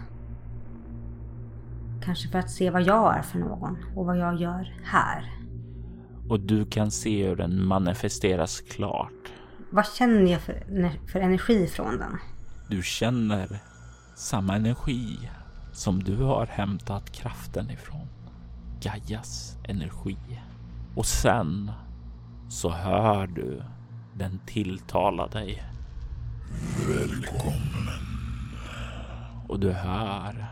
Kanske 2.04 2.28
för 2.28 2.38
att 2.38 2.50
se 2.50 2.70
vad 2.70 2.82
jag 2.82 3.18
är 3.18 3.22
för 3.22 3.38
någon 3.38 3.78
och 3.96 4.06
vad 4.06 4.18
jag 4.18 4.40
gör 4.40 4.74
här. 4.84 5.32
Och 6.28 6.40
du 6.40 6.66
kan 6.66 6.90
se 6.90 7.28
hur 7.28 7.36
den 7.36 7.64
manifesteras 7.64 8.60
klart. 8.60 9.32
Vad 9.70 9.86
känner 9.86 10.32
jag 10.32 10.40
för, 10.40 10.62
för 11.12 11.20
energi 11.20 11.66
från 11.66 11.98
den? 11.98 12.18
Du 12.68 12.82
känner 12.82 13.58
samma 14.14 14.56
energi 14.56 15.30
som 15.72 16.02
du 16.02 16.16
har 16.16 16.46
hämtat 16.46 17.10
kraften 17.10 17.70
ifrån. 17.70 18.08
Gaias 18.84 19.58
energi. 19.62 20.16
Och 20.94 21.06
sen 21.06 21.70
så 22.48 22.70
hör 22.70 23.26
du 23.26 23.62
den 24.14 24.40
tilltala 24.46 25.26
dig. 25.26 25.62
Välkommen. 26.88 27.98
Och 29.48 29.60
du 29.60 29.72
hör 29.72 30.46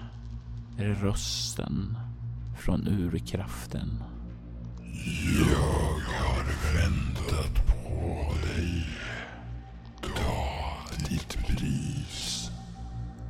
rösten 0.76 1.99
från 2.57 2.89
urkraften. 2.89 4.03
Jag 5.51 5.59
har 6.14 6.45
väntat 6.74 7.66
på 7.66 8.35
dig. 8.47 8.87
Ta 10.03 11.09
ditt 11.09 11.47
pris. 11.47 12.51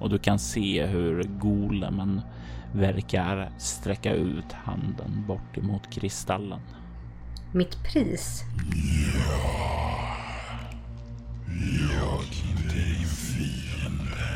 Och 0.00 0.10
du 0.10 0.18
kan 0.18 0.38
se 0.38 0.86
hur 0.86 1.22
golemen 1.22 2.20
verkar 2.72 3.50
sträcka 3.58 4.14
ut 4.14 4.52
handen 4.52 5.24
bort 5.26 5.56
emot 5.58 5.90
kristallen. 5.90 6.60
Mitt 7.52 7.84
pris? 7.84 8.42
Ja. 9.28 9.82
Jag 11.92 12.20
är 12.20 12.72
din 12.74 13.06
fiende. 13.06 14.32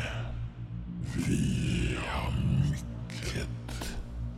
Vi 1.27 1.97
har 2.07 2.31
mycket 2.71 3.47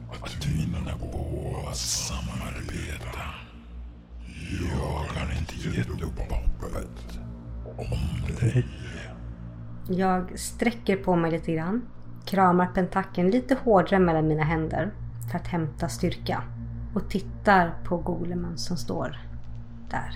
att 0.09 0.45
vinna 0.45 0.97
på 0.97 1.67
att 1.69 1.77
samarbeta. 1.77 3.19
Jag 4.71 5.19
har 5.19 5.39
inte 5.39 5.77
gett 5.77 6.03
upp 6.03 6.19
hoppet 6.19 7.19
om 7.77 8.35
dig. 8.39 8.65
Jag 9.89 10.39
sträcker 10.39 10.97
på 10.97 11.15
mig 11.15 11.31
lite 11.31 11.53
grann. 11.53 11.81
Kramar 12.29 12.67
pentakeln 12.67 13.31
lite 13.31 13.55
hårdare 13.63 13.99
mellan 13.99 14.27
mina 14.27 14.43
händer 14.43 14.91
för 15.31 15.37
att 15.37 15.47
hämta 15.47 15.89
styrka. 15.89 16.43
Och 16.95 17.09
tittar 17.09 17.73
på 17.83 17.97
golemen 17.97 18.57
som 18.57 18.77
står 18.77 19.17
där. 19.89 20.15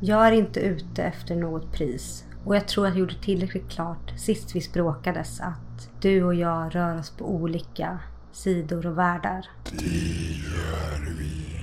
Jag 0.00 0.26
är 0.26 0.32
inte 0.32 0.60
ute 0.60 1.02
efter 1.02 1.36
något 1.36 1.72
pris 1.72 2.24
och 2.44 2.56
jag 2.56 2.68
tror 2.68 2.86
att 2.86 2.92
jag 2.92 3.00
gjorde 3.00 3.14
tillräckligt 3.22 3.70
klart 3.70 4.12
sist 4.16 4.56
vi 4.56 4.60
språkades 4.60 5.40
att 5.40 5.90
du 6.00 6.22
och 6.22 6.34
jag 6.34 6.74
rör 6.74 6.98
oss 6.98 7.10
på 7.10 7.34
olika 7.34 7.98
sidor 8.32 8.86
och 8.86 8.98
världar. 8.98 9.46
Det 9.70 9.84
gör 9.84 11.16
vi. 11.18 11.60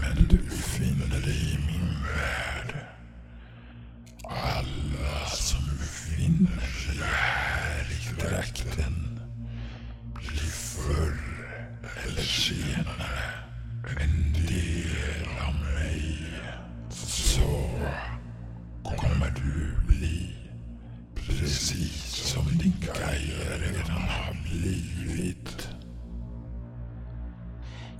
Men 0.00 0.28
du 0.28 0.36
befinner 0.36 1.20
dig 1.20 1.54
i 1.54 1.58
min 1.66 1.94
värld. 2.02 2.86
Alla 4.24 5.26
som 5.26 5.64
befinner 5.78 6.81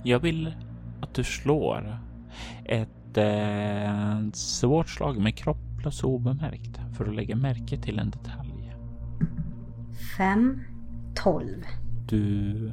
Jag 0.03 0.19
vill 0.19 0.55
att 1.01 1.13
du 1.13 1.23
slår 1.23 1.97
ett 2.65 3.17
eh, 3.17 4.31
svårt 4.33 4.89
slag 4.89 5.17
med 5.17 5.37
kropp 5.37 5.57
plus 5.77 6.03
obemärkt 6.03 6.79
för 6.97 7.05
att 7.05 7.15
lägga 7.15 7.35
märke 7.35 7.77
till 7.77 7.99
en 7.99 8.09
detalj. 8.09 8.75
Fem, 10.17 10.61
tolv. 11.15 11.63
Du 12.07 12.71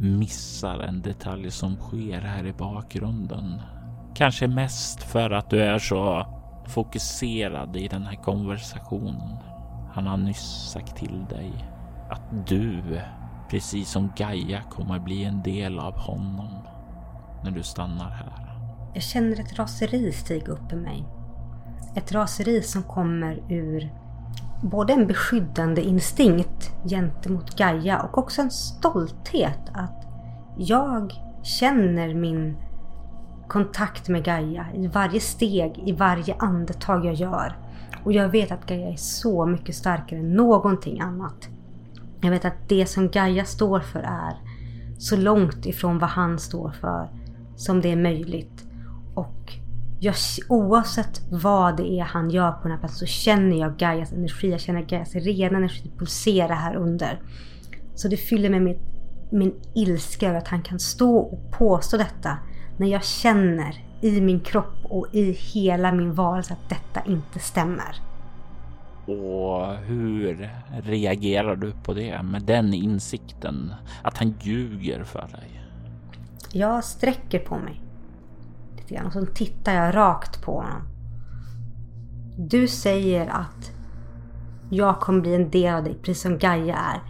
missar 0.00 0.78
en 0.78 1.02
detalj 1.02 1.50
som 1.50 1.76
sker 1.76 2.20
här 2.20 2.46
i 2.46 2.52
bakgrunden. 2.52 3.60
Kanske 4.14 4.48
mest 4.48 5.02
för 5.02 5.30
att 5.30 5.50
du 5.50 5.62
är 5.62 5.78
så 5.78 6.26
fokuserad 6.66 7.76
i 7.76 7.88
den 7.88 8.02
här 8.02 8.16
konversationen. 8.16 9.36
Han 9.92 10.06
har 10.06 10.16
nyss 10.16 10.70
sagt 10.72 10.96
till 10.96 11.24
dig 11.28 11.52
att 12.10 12.48
du, 12.48 13.00
precis 13.50 13.90
som 13.90 14.12
Gaia, 14.16 14.62
kommer 14.62 14.98
bli 14.98 15.24
en 15.24 15.42
del 15.42 15.78
av 15.78 15.98
honom 15.98 16.61
när 17.44 17.50
du 17.50 17.62
stannar 17.62 18.10
här. 18.10 18.32
Jag 18.94 19.02
känner 19.02 19.40
ett 19.40 19.58
raseri 19.58 20.12
stiga 20.12 20.52
upp 20.52 20.72
i 20.72 20.76
mig. 20.76 21.04
Ett 21.96 22.12
raseri 22.12 22.62
som 22.62 22.82
kommer 22.82 23.52
ur 23.52 23.90
både 24.62 24.92
en 24.92 25.06
beskyddande 25.06 25.82
instinkt 25.82 26.72
gentemot 26.88 27.56
Gaia 27.56 28.02
och 28.02 28.18
också 28.18 28.42
en 28.42 28.50
stolthet 28.50 29.60
att 29.72 30.06
jag 30.58 31.12
känner 31.42 32.14
min 32.14 32.56
kontakt 33.48 34.08
med 34.08 34.24
Gaia 34.24 34.66
i 34.74 34.86
varje 34.86 35.20
steg, 35.20 35.82
i 35.86 35.92
varje 35.92 36.34
andetag 36.34 37.04
jag 37.04 37.14
gör. 37.14 37.56
Och 38.04 38.12
jag 38.12 38.28
vet 38.28 38.52
att 38.52 38.66
Gaia 38.66 38.88
är 38.88 38.96
så 38.96 39.46
mycket 39.46 39.74
starkare 39.74 40.20
än 40.20 40.32
någonting 40.32 41.00
annat. 41.00 41.48
Jag 42.20 42.30
vet 42.30 42.44
att 42.44 42.68
det 42.68 42.86
som 42.86 43.08
Gaia 43.08 43.44
står 43.44 43.80
för 43.80 44.00
är 44.00 44.36
så 44.98 45.16
långt 45.16 45.66
ifrån 45.66 45.98
vad 45.98 46.10
han 46.10 46.38
står 46.38 46.70
för 46.70 47.21
som 47.56 47.80
det 47.80 47.92
är 47.92 47.96
möjligt. 47.96 48.64
Och 49.14 49.52
jag, 50.00 50.14
oavsett 50.48 51.22
vad 51.30 51.76
det 51.76 51.90
är 51.90 52.04
han 52.04 52.30
gör 52.30 52.52
på 52.52 52.62
den 52.62 52.70
här 52.70 52.78
platsen 52.78 52.98
så 52.98 53.06
känner 53.06 53.56
jag 53.56 53.76
Gaias 53.76 54.12
energi. 54.12 54.50
Jag 54.50 54.60
känner 54.60 54.82
Gaias 54.82 55.14
rena 55.14 55.58
energi 55.58 55.90
pulsera 55.98 56.54
här 56.54 56.76
under. 56.76 57.20
Så 57.94 58.08
det 58.08 58.16
fyller 58.16 58.50
mig 58.50 58.60
med 58.60 58.78
min 59.30 59.54
ilska 59.74 60.28
över 60.28 60.38
att 60.38 60.48
han 60.48 60.62
kan 60.62 60.78
stå 60.78 61.16
och 61.16 61.52
påstå 61.52 61.96
detta 61.96 62.38
när 62.78 62.86
jag 62.86 63.04
känner 63.04 63.84
i 64.00 64.20
min 64.20 64.40
kropp 64.40 64.84
och 64.84 65.06
i 65.12 65.32
hela 65.32 65.92
min 65.92 66.14
varelse 66.14 66.52
att 66.52 66.68
detta 66.68 67.10
inte 67.10 67.38
stämmer. 67.38 67.96
Och 69.06 69.76
hur 69.76 70.50
reagerar 70.82 71.56
du 71.56 71.72
på 71.72 71.94
det 71.94 72.22
med 72.22 72.42
den 72.42 72.74
insikten 72.74 73.74
att 74.02 74.18
han 74.18 74.34
ljuger 74.40 75.04
för 75.04 75.28
dig? 75.32 75.61
Jag 76.54 76.84
sträcker 76.84 77.38
på 77.38 77.58
mig 77.58 77.82
lite 78.76 78.94
grann 78.94 79.06
och 79.06 79.12
så 79.12 79.26
tittar 79.26 79.74
jag 79.74 79.94
rakt 79.94 80.42
på 80.42 80.52
honom. 80.52 80.82
Du 82.36 82.68
säger 82.68 83.26
att 83.26 83.72
jag 84.70 85.00
kommer 85.00 85.20
bli 85.20 85.34
en 85.34 85.50
del 85.50 85.74
av 85.74 85.84
dig 85.84 85.94
precis 86.02 86.22
som 86.22 86.38
Gaia 86.38 86.76
är. 86.76 87.00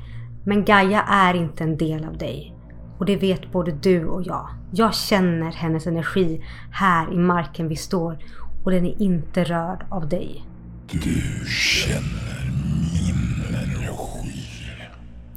Men 0.44 0.64
Gaia 0.64 1.02
är 1.02 1.34
inte 1.34 1.64
en 1.64 1.76
del 1.76 2.04
av 2.04 2.18
dig. 2.18 2.54
Och 2.98 3.06
det 3.06 3.16
vet 3.16 3.52
både 3.52 3.72
du 3.72 4.06
och 4.06 4.22
jag. 4.22 4.48
Jag 4.72 4.94
känner 4.94 5.52
hennes 5.52 5.86
energi 5.86 6.44
här 6.72 7.12
i 7.12 7.16
marken 7.16 7.68
vi 7.68 7.76
står 7.76 8.18
och 8.64 8.70
den 8.70 8.86
är 8.86 9.02
inte 9.02 9.44
rörd 9.44 9.86
av 9.90 10.08
dig. 10.08 10.46
Du 10.90 11.46
känner 11.48 12.50
min 12.92 13.44
energi. 13.54 14.42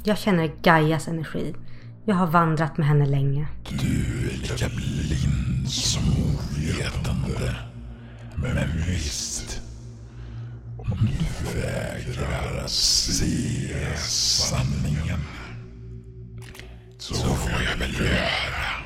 Jag 0.04 0.18
känner 0.18 0.50
Gaias 0.62 1.08
energi. 1.08 1.54
Jag 2.08 2.14
har 2.14 2.26
vandrat 2.26 2.76
med 2.78 2.86
henne 2.86 3.06
länge. 3.06 3.48
Du 3.68 4.28
är 4.30 4.36
lika 4.36 4.68
blind 4.68 5.70
som 5.70 6.02
ovetande. 6.02 7.56
Men 8.36 8.68
visst, 8.86 9.60
om 10.78 11.08
du 11.08 11.60
vägrar 11.60 12.64
att 12.64 12.70
se 12.70 13.96
sanningen 13.98 15.20
så 16.98 17.14
får 17.14 17.62
jag 17.70 17.76
väl 17.76 17.94
göra 17.94 18.84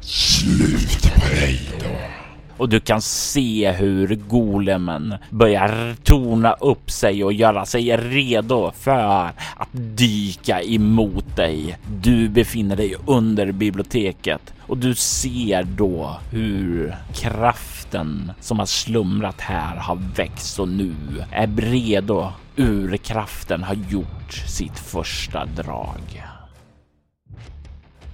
slut 0.00 1.12
på 1.14 1.28
dig 1.28 1.70
då. 1.80 2.25
Och 2.56 2.68
du 2.68 2.80
kan 2.80 3.02
se 3.02 3.70
hur 3.70 4.14
golemen 4.14 5.14
börjar 5.30 5.96
torna 6.04 6.52
upp 6.52 6.90
sig 6.90 7.24
och 7.24 7.32
göra 7.32 7.66
sig 7.66 7.96
redo 7.96 8.70
för 8.70 9.30
att 9.56 9.68
dyka 9.72 10.62
emot 10.62 11.36
dig. 11.36 11.78
Du 12.02 12.28
befinner 12.28 12.76
dig 12.76 12.94
under 13.06 13.52
biblioteket 13.52 14.54
och 14.66 14.76
du 14.76 14.94
ser 14.94 15.62
då 15.62 16.16
hur 16.30 16.96
kraften 17.14 18.32
som 18.40 18.58
har 18.58 18.66
slumrat 18.66 19.40
här 19.40 19.76
har 19.76 19.98
växt 20.16 20.58
och 20.58 20.68
nu 20.68 20.94
är 21.30 21.46
redo. 21.46 22.32
Urkraften 22.56 23.62
har 23.62 23.74
gjort 23.74 24.32
sitt 24.32 24.78
första 24.78 25.44
drag. 25.44 26.24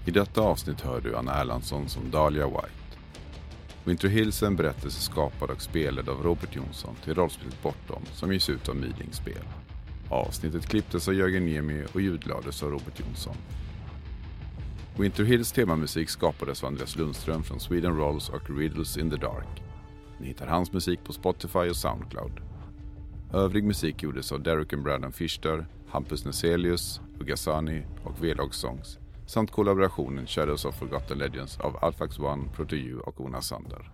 I 0.06 0.10
detta 0.10 0.40
avsnitt 0.40 0.80
hör 0.80 1.00
du 1.00 1.16
Anna 1.16 1.40
Erlandsson 1.40 1.88
som 1.88 2.10
Dahlia 2.10 2.46
White. 2.46 2.81
Winter 3.84 4.08
Hills 4.08 4.42
är 4.42 4.46
en 4.46 4.56
berättelse 4.56 5.00
skapad 5.00 5.50
och 5.50 5.62
spelad 5.62 6.08
av 6.08 6.22
Robert 6.22 6.56
Jonsson 6.56 6.94
till 7.04 7.14
rollspelet 7.14 7.62
Bortom 7.62 8.02
som 8.12 8.32
ges 8.32 8.50
ut 8.50 8.68
av 8.68 8.76
Mylings 8.76 9.16
spel. 9.16 9.44
Avsnittet 10.08 10.66
klipptes 10.66 11.08
av 11.08 11.14
Jörgen 11.14 11.44
Niemi 11.44 11.84
och 11.92 12.00
ljudlades 12.00 12.62
av 12.62 12.70
Robert 12.70 13.00
Jonsson. 13.00 13.36
Winter 14.96 15.24
Hills 15.24 15.52
temamusik 15.52 16.10
skapades 16.10 16.62
av 16.62 16.66
Andreas 16.66 16.96
Lundström 16.96 17.42
från 17.42 17.60
Sweden 17.60 17.96
Rolls 17.96 18.28
och 18.28 18.50
Riddles 18.58 18.96
in 18.96 19.10
the 19.10 19.16
Dark. 19.16 19.62
Ni 20.18 20.26
hittar 20.26 20.46
hans 20.46 20.72
musik 20.72 21.04
på 21.04 21.12
Spotify 21.12 21.58
och 21.58 21.76
Soundcloud. 21.76 22.40
Övrig 23.32 23.64
musik 23.64 24.02
gjordes 24.02 24.32
av 24.32 24.42
Derek 24.42 24.72
and 24.72 24.82
Brandon 24.82 25.12
Fischer, 25.12 25.66
Hampus 25.88 26.24
Neselius, 26.24 27.00
Ugasani 27.20 27.82
och 28.04 28.20
Vlog 28.20 28.54
Songs 28.54 28.98
samt 29.32 29.50
kollaborationen 29.50 30.26
Shadows 30.26 30.64
of 30.64 30.78
Forgotten 30.78 31.18
Legends 31.18 31.60
av 31.60 31.84
Alphax 31.84 32.18
One, 32.18 32.44
Protoju 32.56 32.98
och 32.98 33.20
Ona 33.20 33.42
Sander. 33.42 33.90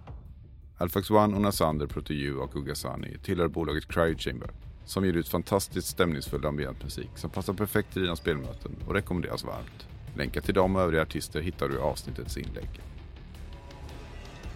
Alphax 0.78 1.10
One, 1.10 1.36
Ona 1.36 1.52
Sander, 1.52 1.86
Protoju 1.86 2.36
och 2.36 2.56
Ugasani 2.56 3.18
tillhör 3.22 3.48
bolaget 3.48 3.88
Cryo 3.88 4.18
Chamber 4.18 4.50
som 4.84 5.04
ger 5.04 5.12
ut 5.12 5.28
fantastiskt 5.28 5.88
stämningsfull 5.88 6.46
ambientmusik 6.46 7.10
som 7.14 7.30
passar 7.30 7.52
perfekt 7.52 7.92
till 7.92 8.02
dina 8.02 8.16
spelmöten 8.16 8.76
och 8.86 8.94
rekommenderas 8.94 9.44
varmt. 9.44 9.86
Länkar 10.16 10.40
till 10.40 10.54
dem 10.54 10.76
och 10.76 10.82
övriga 10.82 11.02
artister 11.02 11.40
hittar 11.40 11.68
du 11.68 11.74
i 11.74 11.78
avsnittets 11.78 12.36
inlägg. 12.36 12.80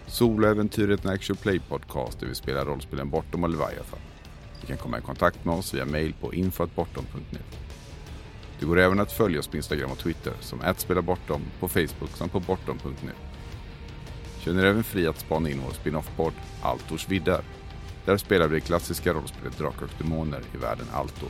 Soloäventyret 0.07 1.05
är 1.05 1.09
en 1.09 1.15
actual 1.15 1.37
play 1.37 1.59
podcast 1.59 2.19
där 2.19 2.27
vi 2.27 2.35
spelar 2.35 2.65
rollspelen 2.65 3.09
Bortom 3.09 3.43
och 3.43 3.49
Leviathan. 3.49 3.99
Du 4.61 4.67
kan 4.67 4.77
komma 4.77 4.97
i 4.97 5.01
kontakt 5.01 5.45
med 5.45 5.55
oss 5.55 5.73
via 5.73 5.85
mail 5.85 6.13
på 6.21 6.33
infoatbortom.net. 6.33 7.62
Det 8.63 8.67
går 8.67 8.79
även 8.79 8.99
att 8.99 9.11
följa 9.11 9.39
oss 9.39 9.47
på 9.47 9.57
Instagram 9.57 9.91
och 9.91 9.97
Twitter 9.97 10.33
som 10.39 10.61
@spelabortom 10.77 11.41
på 11.59 11.67
Facebook 11.67 12.09
samt 12.15 12.31
på 12.31 12.39
bortom.nu. 12.39 13.11
Känner 14.39 14.63
även 14.63 14.83
fri 14.83 15.07
att 15.07 15.19
spana 15.19 15.49
in 15.49 15.61
vår 15.65 15.73
spin-off-podd 15.73 16.33
Altors 16.61 17.09
Viddar. 17.09 17.43
Där 18.05 18.17
spelar 18.17 18.47
vi 18.47 18.55
det 18.55 18.65
klassiska 18.65 19.13
rollspelet 19.13 19.57
Drakar 19.57 19.83
och 19.83 19.91
Demoner 19.97 20.41
i 20.53 20.57
världen 20.57 20.85
Altor. 20.93 21.29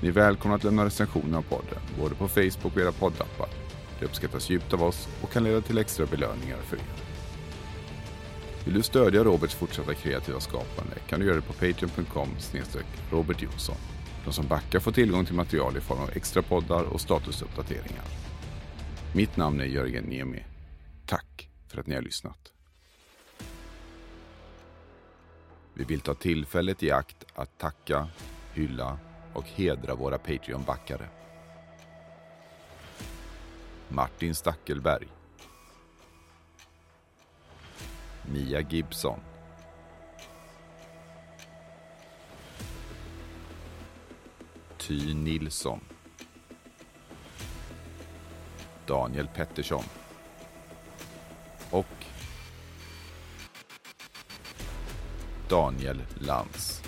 Ni 0.00 0.08
är 0.08 0.12
välkomna 0.12 0.56
att 0.56 0.64
lämna 0.64 0.84
recensioner 0.84 1.38
av 1.38 1.42
podden, 1.42 1.80
både 2.00 2.14
på 2.14 2.28
Facebook 2.28 2.74
och 2.74 2.80
era 2.80 2.92
poddappar. 2.92 3.48
Det 3.98 4.04
uppskattas 4.06 4.50
djupt 4.50 4.72
av 4.72 4.82
oss 4.82 5.08
och 5.22 5.32
kan 5.32 5.44
leda 5.44 5.60
till 5.60 5.78
extra 5.78 6.06
belöningar 6.06 6.58
för 6.58 6.76
er. 6.76 6.82
Vill 8.64 8.74
du 8.74 8.82
stödja 8.82 9.24
Roberts 9.24 9.54
fortsatta 9.54 9.94
kreativa 9.94 10.40
skapande 10.40 10.94
kan 11.08 11.20
du 11.20 11.26
göra 11.26 11.36
det 11.36 11.42
på 11.42 11.52
patreon.com 11.52 12.28
snedstreck 12.38 12.86
Jonsson. 13.38 13.76
De 14.26 14.32
som 14.32 14.46
backar 14.46 14.80
får 14.80 14.92
tillgång 14.92 15.24
till 15.24 15.34
material 15.34 15.76
i 15.76 15.80
form 15.80 16.00
av 16.00 16.10
extra 16.10 16.42
poddar 16.42 16.82
och 16.82 17.00
statusuppdateringar. 17.00 18.04
Mitt 19.14 19.36
namn 19.36 19.60
är 19.60 19.64
Jörgen 19.64 20.04
Niemi. 20.04 20.44
Tack 21.06 21.48
för 21.68 21.80
att 21.80 21.86
ni 21.86 21.94
har 21.94 22.02
lyssnat. 22.02 22.52
Vi 25.74 25.84
vill 25.84 26.00
ta 26.00 26.14
tillfället 26.14 26.82
i 26.82 26.90
akt 26.90 27.24
att 27.34 27.58
tacka, 27.58 28.08
hylla 28.52 28.98
och 29.34 29.44
hedra 29.44 29.94
våra 29.94 30.18
Patreon-backare. 30.18 31.08
Martin 33.88 34.34
Stackelberg. 34.34 35.08
Mia 38.32 38.60
Gibson. 38.60 39.20
Ty 44.86 45.14
Nilsson. 45.14 45.80
Daniel 48.86 49.28
Pettersson. 49.34 49.84
Och 51.70 51.86
Daniel 55.48 56.02
Lantz. 56.20 56.82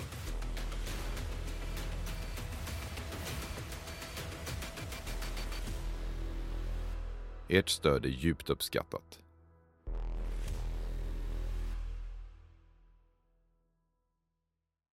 Ert 7.47 7.69
stöd 7.69 8.05
är 8.05 8.09
djupt 8.09 8.49
uppskattat. 8.49 9.18